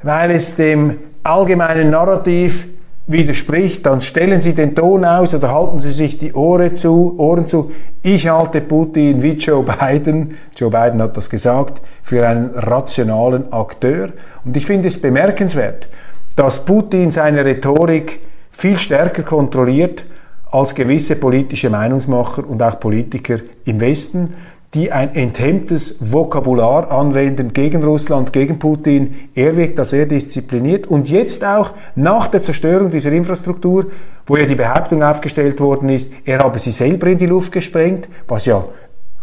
weil 0.03 0.31
es 0.31 0.57
dem 0.57 0.99
allgemeinen 1.23 1.91
Narrativ 1.91 2.67
widerspricht, 3.11 3.87
dann 3.87 4.01
stellen 4.01 4.41
Sie 4.41 4.55
den 4.55 4.75
Ton 4.75 5.05
aus 5.05 5.35
oder 5.35 5.53
halten 5.53 5.81
Sie 5.81 5.93
sich 5.93 6.19
die 6.19 6.33
Ohren 6.33 6.77
zu. 6.77 7.15
Ohren 7.19 7.47
zu. 7.49 7.73
Ich 8.03 8.29
halte 8.29 8.61
Putin 8.61 9.23
wie 9.23 9.33
Joe 9.33 9.65
Biden, 9.65 10.37
Joe 10.57 10.71
Biden 10.71 11.03
hat 11.03 11.17
das 11.17 11.29
gesagt, 11.29 11.81
für 12.03 12.27
einen 12.27 12.51
rationalen 12.51 13.53
Akteur. 13.53 14.11
Und 14.45 14.57
ich 14.57 14.67
finde 14.67 14.89
es 14.89 15.01
bemerkenswert, 15.01 15.89
dass 16.37 16.65
Putin 16.65 17.11
seine 17.11 17.45
Rhetorik 17.45 18.21
viel 18.51 18.79
stärker 18.79 19.23
kontrolliert 19.23 20.05
als 20.51 20.75
gewisse 20.75 21.17
politische 21.17 21.71
Meinungsmacher 21.71 22.49
und 22.49 22.63
auch 22.63 22.81
Politiker 22.81 23.39
im 23.65 23.81
Westen 23.81 24.35
die 24.75 24.93
ein 24.93 25.15
enthemmtes 25.17 25.97
Vokabular 26.01 26.91
anwenden 26.93 27.53
gegen 27.53 27.83
Russland, 27.83 28.33
gegen 28.33 28.61
Putin. 28.61 29.31
Er 29.35 29.57
wirkt 29.57 29.79
da 29.81 29.85
sehr 29.85 30.07
diszipliniert. 30.07 30.87
Und 30.87 31.11
jetzt 31.11 31.45
auch 31.45 31.73
nach 31.97 32.29
der 32.29 32.43
Zerstörung 32.43 32.91
dieser 32.91 33.11
Infrastruktur, 33.11 33.87
wo 34.27 34.37
ja 34.37 34.47
die 34.47 34.55
Behauptung 34.55 35.03
aufgestellt 35.03 35.59
worden 35.59 35.89
ist, 35.89 36.13
er 36.25 36.39
habe 36.39 36.61
sie 36.61 36.71
selber 36.71 37.09
in 37.09 37.19
die 37.19 37.27
Luft 37.27 37.51
gesprengt, 37.51 38.09
was 38.29 38.47
ja 38.47 38.65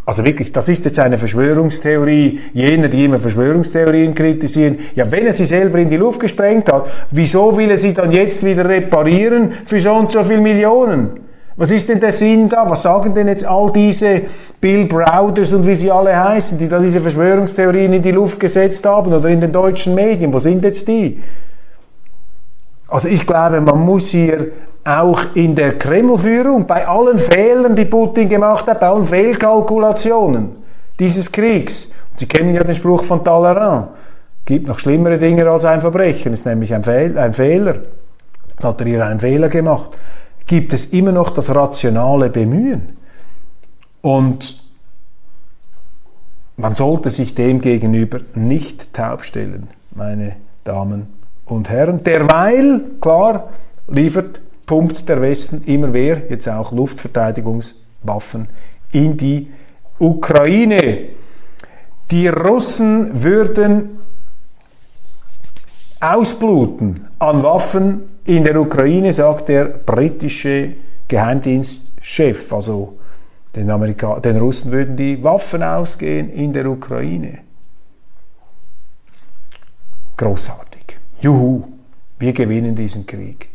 also 0.05 0.23
wirklich, 0.23 0.53
das 0.53 0.69
ist 0.69 0.85
jetzt 0.85 0.99
eine 0.99 1.17
Verschwörungstheorie 1.17 2.39
jener, 2.53 2.87
die 2.87 3.03
immer 3.03 3.19
Verschwörungstheorien 3.19 4.13
kritisieren. 4.13 4.79
Ja, 4.95 5.11
wenn 5.11 5.25
er 5.25 5.33
sie 5.33 5.43
selber 5.43 5.79
in 5.79 5.89
die 5.89 5.97
Luft 5.97 6.21
gesprengt 6.21 6.71
hat, 6.71 6.87
wieso 7.11 7.57
will 7.57 7.69
er 7.69 7.75
sie 7.75 7.93
dann 7.93 8.13
jetzt 8.13 8.45
wieder 8.45 8.69
reparieren 8.69 9.51
für 9.65 9.81
so 9.81 9.91
und 9.91 10.13
so 10.13 10.23
viel 10.23 10.39
Millionen? 10.39 11.26
Was 11.57 11.71
ist 11.71 11.89
denn 11.89 11.99
der 11.99 12.13
Sinn 12.13 12.47
da? 12.47 12.69
Was 12.69 12.83
sagen 12.83 13.15
denn 13.15 13.27
jetzt 13.27 13.45
all 13.45 13.71
diese 13.71 14.21
Bill 14.61 14.85
Browders 14.85 15.53
und 15.53 15.65
wie 15.65 15.75
sie 15.75 15.91
alle 15.91 16.15
heißen, 16.15 16.59
die 16.59 16.69
da 16.69 16.77
diese 16.77 16.99
Verschwörungstheorien 16.99 17.93
in 17.93 18.01
die 18.03 18.11
Luft 18.11 18.39
gesetzt 18.39 18.85
haben 18.85 19.11
oder 19.11 19.27
in 19.27 19.41
den 19.41 19.51
deutschen 19.51 19.95
Medien? 19.95 20.31
Wo 20.31 20.37
sind 20.37 20.63
jetzt 20.63 20.87
die? 20.87 21.21
Also 22.87 23.09
ich 23.09 23.25
glaube, 23.25 23.59
man 23.59 23.83
muss 23.83 24.09
hier 24.09 24.51
auch 24.85 25.19
in 25.33 25.55
der 25.55 25.79
Kremlführung 25.79 26.67
bei 26.67 26.87
allen 26.87 27.17
Fehlern, 27.17 27.75
die 27.75 27.85
Putin 27.85 28.29
gemacht 28.29 28.67
hat, 28.67 28.79
bei 28.79 28.87
allen 28.87 29.05
Fehlkalkulationen 29.05 30.55
dieses 30.99 31.31
Kriegs, 31.31 31.85
und 32.11 32.19
Sie 32.19 32.27
kennen 32.27 32.53
ja 32.53 32.63
den 32.63 32.75
Spruch 32.75 33.03
von 33.03 33.23
Talleyrand, 33.23 33.89
gibt 34.45 34.67
noch 34.67 34.79
schlimmere 34.79 35.17
Dinge 35.17 35.49
als 35.49 35.65
ein 35.65 35.81
Verbrechen, 35.81 36.33
ist 36.33 36.45
nämlich 36.45 36.73
ein, 36.73 36.83
Fehl, 36.83 37.17
ein 37.17 37.33
Fehler. 37.33 37.79
Hat 38.63 38.79
er 38.79 38.87
hier 38.87 39.05
einen 39.05 39.19
Fehler 39.19 39.49
gemacht 39.49 39.89
gibt 40.47 40.73
es 40.73 40.85
immer 40.85 41.11
noch 41.11 41.29
das 41.29 41.53
rationale 41.53 42.29
Bemühen. 42.29 42.97
Und 44.01 44.63
man 46.55 46.73
sollte 46.73 47.11
sich 47.11 47.35
dem 47.35 47.61
gegenüber 47.61 48.21
nicht 48.33 48.93
taub 48.93 49.23
stellen, 49.23 49.69
meine 49.93 50.37
Damen 50.63 51.07
und 51.45 51.69
Herren. 51.69 52.03
Derweil, 52.03 52.81
klar, 52.99 53.49
liefert, 53.87 54.41
pumpt 54.65 55.07
der 55.07 55.21
Westen 55.21 55.63
immer 55.65 55.87
mehr, 55.87 56.23
jetzt 56.29 56.47
auch 56.47 56.71
Luftverteidigungswaffen 56.71 58.47
in 58.91 59.17
die 59.17 59.51
Ukraine. 59.99 61.09
Die 62.11 62.27
Russen 62.27 63.23
würden 63.23 63.99
ausbluten 65.99 67.07
an 67.19 67.43
Waffen 67.43 68.16
in 68.27 68.43
der 68.43 68.59
Ukraine, 68.59 69.13
sagt 69.13 69.49
der 69.49 69.65
britische 69.65 70.73
Geheimdienstchef, 71.07 72.51
also 72.51 72.99
den, 73.55 73.69
Amerika 73.69 74.19
den 74.19 74.37
Russen 74.37 74.71
würden 74.71 74.97
die 74.97 75.23
Waffen 75.23 75.63
ausgehen 75.63 76.29
in 76.29 76.53
der 76.53 76.67
Ukraine. 76.67 77.39
Großartig. 80.17 80.97
Juhu, 81.21 81.63
wir 82.19 82.33
gewinnen 82.33 82.75
diesen 82.75 83.05
Krieg. 83.05 83.49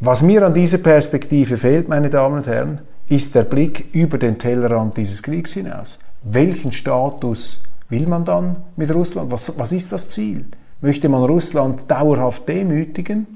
Was 0.00 0.22
mir 0.22 0.46
an 0.46 0.54
dieser 0.54 0.78
Perspektive 0.78 1.56
fehlt, 1.56 1.88
meine 1.88 2.10
Damen 2.10 2.36
und 2.36 2.46
Herren, 2.46 2.80
ist 3.08 3.34
der 3.34 3.42
Blick 3.42 3.92
über 3.92 4.18
den 4.18 4.38
Tellerrand 4.38 4.96
dieses 4.96 5.22
Kriegs 5.22 5.54
hinaus. 5.54 5.98
Welchen 6.22 6.70
Status 6.70 7.62
will 7.88 8.06
man 8.06 8.24
dann 8.24 8.56
mit 8.76 8.94
Russland? 8.94 9.32
Was, 9.32 9.58
was 9.58 9.72
ist 9.72 9.90
das 9.90 10.10
Ziel? 10.10 10.44
Möchte 10.80 11.08
man 11.08 11.24
Russland 11.24 11.90
dauerhaft 11.90 12.48
demütigen, 12.48 13.26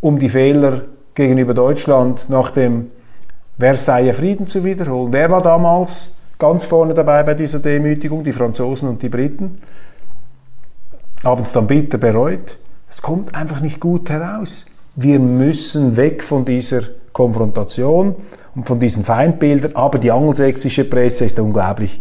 um 0.00 0.18
die 0.18 0.28
Fehler 0.28 0.82
gegenüber 1.14 1.54
Deutschland 1.54 2.28
nach 2.28 2.50
dem 2.50 2.90
Versailler 3.56 4.14
Frieden 4.14 4.48
zu 4.48 4.64
wiederholen? 4.64 5.12
Wer 5.12 5.30
war 5.30 5.42
damals 5.42 6.16
ganz 6.40 6.64
vorne 6.64 6.92
dabei 6.92 7.22
bei 7.22 7.34
dieser 7.34 7.60
Demütigung? 7.60 8.24
Die 8.24 8.32
Franzosen 8.32 8.88
und 8.88 9.02
die 9.02 9.08
Briten 9.08 9.62
haben 11.22 11.42
es 11.42 11.52
dann 11.52 11.68
bitter 11.68 11.98
bereut. 11.98 12.58
Es 12.90 13.00
kommt 13.00 13.32
einfach 13.32 13.60
nicht 13.60 13.78
gut 13.78 14.10
heraus. 14.10 14.66
Wir 14.96 15.20
müssen 15.20 15.96
weg 15.96 16.24
von 16.24 16.44
dieser 16.44 16.82
Konfrontation 17.12 18.16
und 18.56 18.66
von 18.66 18.80
diesen 18.80 19.04
Feindbildern, 19.04 19.76
aber 19.76 19.98
die 19.98 20.10
angelsächsische 20.10 20.84
Presse 20.84 21.26
ist 21.26 21.38
unglaublich. 21.38 22.00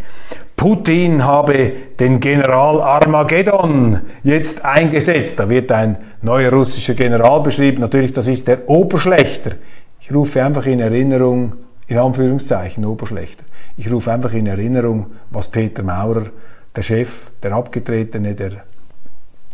Putin 0.64 1.26
habe 1.26 1.74
den 2.00 2.22
General 2.22 2.80
Armageddon 2.80 4.00
jetzt 4.24 4.64
eingesetzt. 4.64 5.38
Da 5.38 5.50
wird 5.50 5.70
ein 5.74 5.98
neuer 6.22 6.54
russischer 6.54 6.94
General 6.94 7.42
beschrieben. 7.42 7.82
Natürlich, 7.82 8.14
das 8.14 8.30
ist 8.30 8.48
der 8.48 8.70
Oberschlechter. 8.70 9.56
Ich 10.00 10.16
rufe 10.16 10.42
einfach 10.42 10.66
in 10.66 10.80
Erinnerung, 10.80 11.52
in 11.88 11.98
Anführungszeichen 11.98 12.86
Oberschlechter. 12.86 13.44
Ich 13.76 13.92
rufe 13.92 14.10
einfach 14.14 14.32
in 14.32 14.48
Erinnerung, 14.48 15.08
was 15.32 15.50
Peter 15.50 15.84
Maurer, 15.84 16.28
der 16.74 16.82
Chef, 16.82 17.30
der 17.44 17.52
Abgetretene, 17.52 18.34
der 18.34 18.52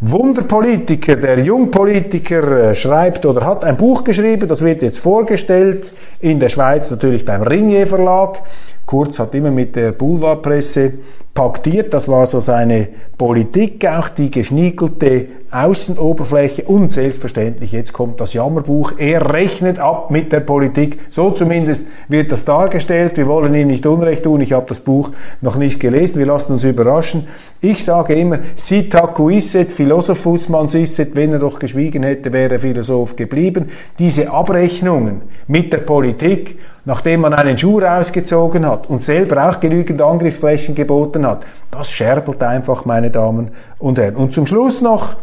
Wunderpolitiker, 0.00 1.16
der 1.16 1.40
Jungpolitiker 1.40 2.70
äh, 2.70 2.74
schreibt 2.74 3.26
oder 3.26 3.44
hat 3.44 3.64
ein 3.64 3.76
Buch 3.76 4.02
geschrieben, 4.02 4.48
das 4.48 4.64
wird 4.64 4.80
jetzt 4.80 4.98
vorgestellt, 4.98 5.92
in 6.20 6.40
der 6.40 6.48
Schweiz 6.48 6.90
natürlich 6.90 7.26
beim 7.26 7.42
Ringier 7.42 7.86
Verlag. 7.86 8.40
Kurz 8.86 9.18
hat 9.18 9.34
immer 9.34 9.50
mit 9.50 9.76
der 9.76 9.92
Boulevardpresse 9.92 10.94
paktiert. 11.34 11.92
Das 11.92 12.08
war 12.08 12.26
so 12.26 12.40
seine 12.40 12.88
Politik, 13.18 13.86
auch 13.86 14.08
die 14.08 14.30
geschniegelte 14.30 15.28
Außenoberfläche 15.52 16.62
und 16.64 16.92
selbstverständlich, 16.92 17.72
jetzt 17.72 17.92
kommt 17.92 18.20
das 18.20 18.34
Jammerbuch. 18.34 18.92
Er 18.98 19.32
rechnet 19.32 19.80
ab 19.80 20.10
mit 20.10 20.32
der 20.32 20.40
Politik. 20.40 21.00
So 21.10 21.32
zumindest 21.32 21.86
wird 22.08 22.30
das 22.30 22.44
dargestellt. 22.44 23.16
Wir 23.16 23.26
wollen 23.26 23.52
ihm 23.54 23.66
nicht 23.66 23.84
Unrecht 23.84 24.24
tun. 24.24 24.40
Ich 24.40 24.52
habe 24.52 24.66
das 24.68 24.80
Buch 24.80 25.10
noch 25.40 25.56
nicht 25.56 25.80
gelesen. 25.80 26.20
Wir 26.20 26.26
lassen 26.26 26.52
uns 26.52 26.62
überraschen. 26.62 27.26
Ich 27.62 27.84
sage 27.84 28.14
immer, 28.14 28.38
Sitacuisset 28.56 29.70
philosophus 29.70 30.48
man 30.48 30.68
sisset. 30.68 31.14
Wenn 31.14 31.32
er 31.32 31.38
doch 31.38 31.58
geschwiegen 31.58 32.02
hätte, 32.02 32.32
wäre 32.32 32.54
er 32.54 32.60
Philosoph 32.60 33.16
geblieben. 33.16 33.68
Diese 33.98 34.30
Abrechnungen 34.30 35.22
mit 35.46 35.72
der 35.72 35.78
Politik 35.78 36.58
nachdem 36.84 37.20
man 37.20 37.34
einen 37.34 37.58
Schuh 37.58 37.78
rausgezogen 37.78 38.66
hat 38.66 38.88
und 38.88 39.04
selber 39.04 39.48
auch 39.48 39.60
genügend 39.60 40.00
Angriffsflächen 40.00 40.74
geboten 40.74 41.26
hat. 41.26 41.44
Das 41.70 41.90
scherbelt 41.90 42.42
einfach, 42.42 42.84
meine 42.84 43.10
Damen 43.10 43.50
und 43.78 43.98
Herren. 43.98 44.16
Und 44.16 44.32
zum 44.32 44.46
Schluss 44.46 44.80
noch, 44.80 45.16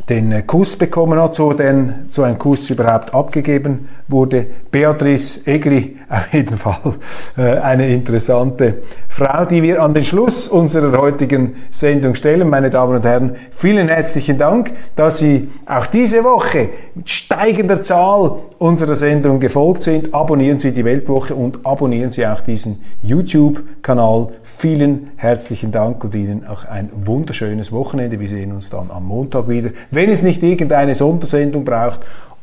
den 0.10 0.46
Kuss 0.48 0.78
bekommen 0.78 1.20
hat, 1.20 1.36
so, 1.36 1.54
denn 1.54 2.08
so 2.10 2.24
ein 2.24 2.38
Kuss 2.38 2.70
überhaupt 2.70 3.14
abgegeben 3.14 3.90
wurde. 4.08 4.46
Beatrice 4.72 5.46
Egli, 5.46 5.98
auf 6.10 6.34
jeden 6.34 6.58
Fall 6.58 6.96
äh, 7.38 7.60
eine 7.60 7.88
interessante 7.90 8.82
Frau, 9.10 9.46
die 9.46 9.64
wir 9.64 9.82
an 9.82 9.94
den 9.94 10.04
Schluss 10.04 10.48
unserer 10.48 10.98
heutigen 10.98 11.56
Sendung 11.72 12.16
stellen. 12.16 12.50
Meine 12.50 12.70
Damen 12.70 12.96
und 12.96 13.06
Herren, 13.06 13.36
vielen 13.52 13.90
herzlichen 13.90 14.38
Dank, 14.38 14.72
dass 14.96 15.18
Sie 15.18 15.50
auch 15.66 15.88
diese 15.88 16.24
Woche 16.24 16.70
mit 16.96 17.10
steigender 17.10 17.82
Zahl 17.82 18.38
unserer 18.60 18.96
Sendung 18.96 19.40
gefolgt 19.40 19.84
sind. 19.84 20.14
Abonnieren 20.14 20.60
Sie 20.60 20.72
die 20.72 20.86
Weltwoche 20.86 21.36
und 21.36 21.66
abonnieren 21.66 22.12
Sie 22.12 22.26
auch 22.26 22.42
diesen 22.42 22.84
YouTube-Kanal. 23.02 24.30
Vielen 24.44 25.12
herzlichen 25.18 25.72
Dank 25.72 26.04
und 26.04 26.16
Ihnen 26.16 26.48
auch 26.48 26.66
ein 26.66 26.90
wunderschönes 26.96 27.72
Wochenende. 27.72 28.20
Wir 28.20 28.30
sehen 28.30 28.52
uns 28.54 28.70
dann 28.70 28.90
am 28.90 29.06
Montag 29.06 29.50
wieder, 29.50 29.72
wenn 29.92 30.10
es 30.10 30.22
nicht 30.22 30.42
irgendeine 30.42 30.96
Sondersendung 30.96 31.66
braucht, 31.66 32.00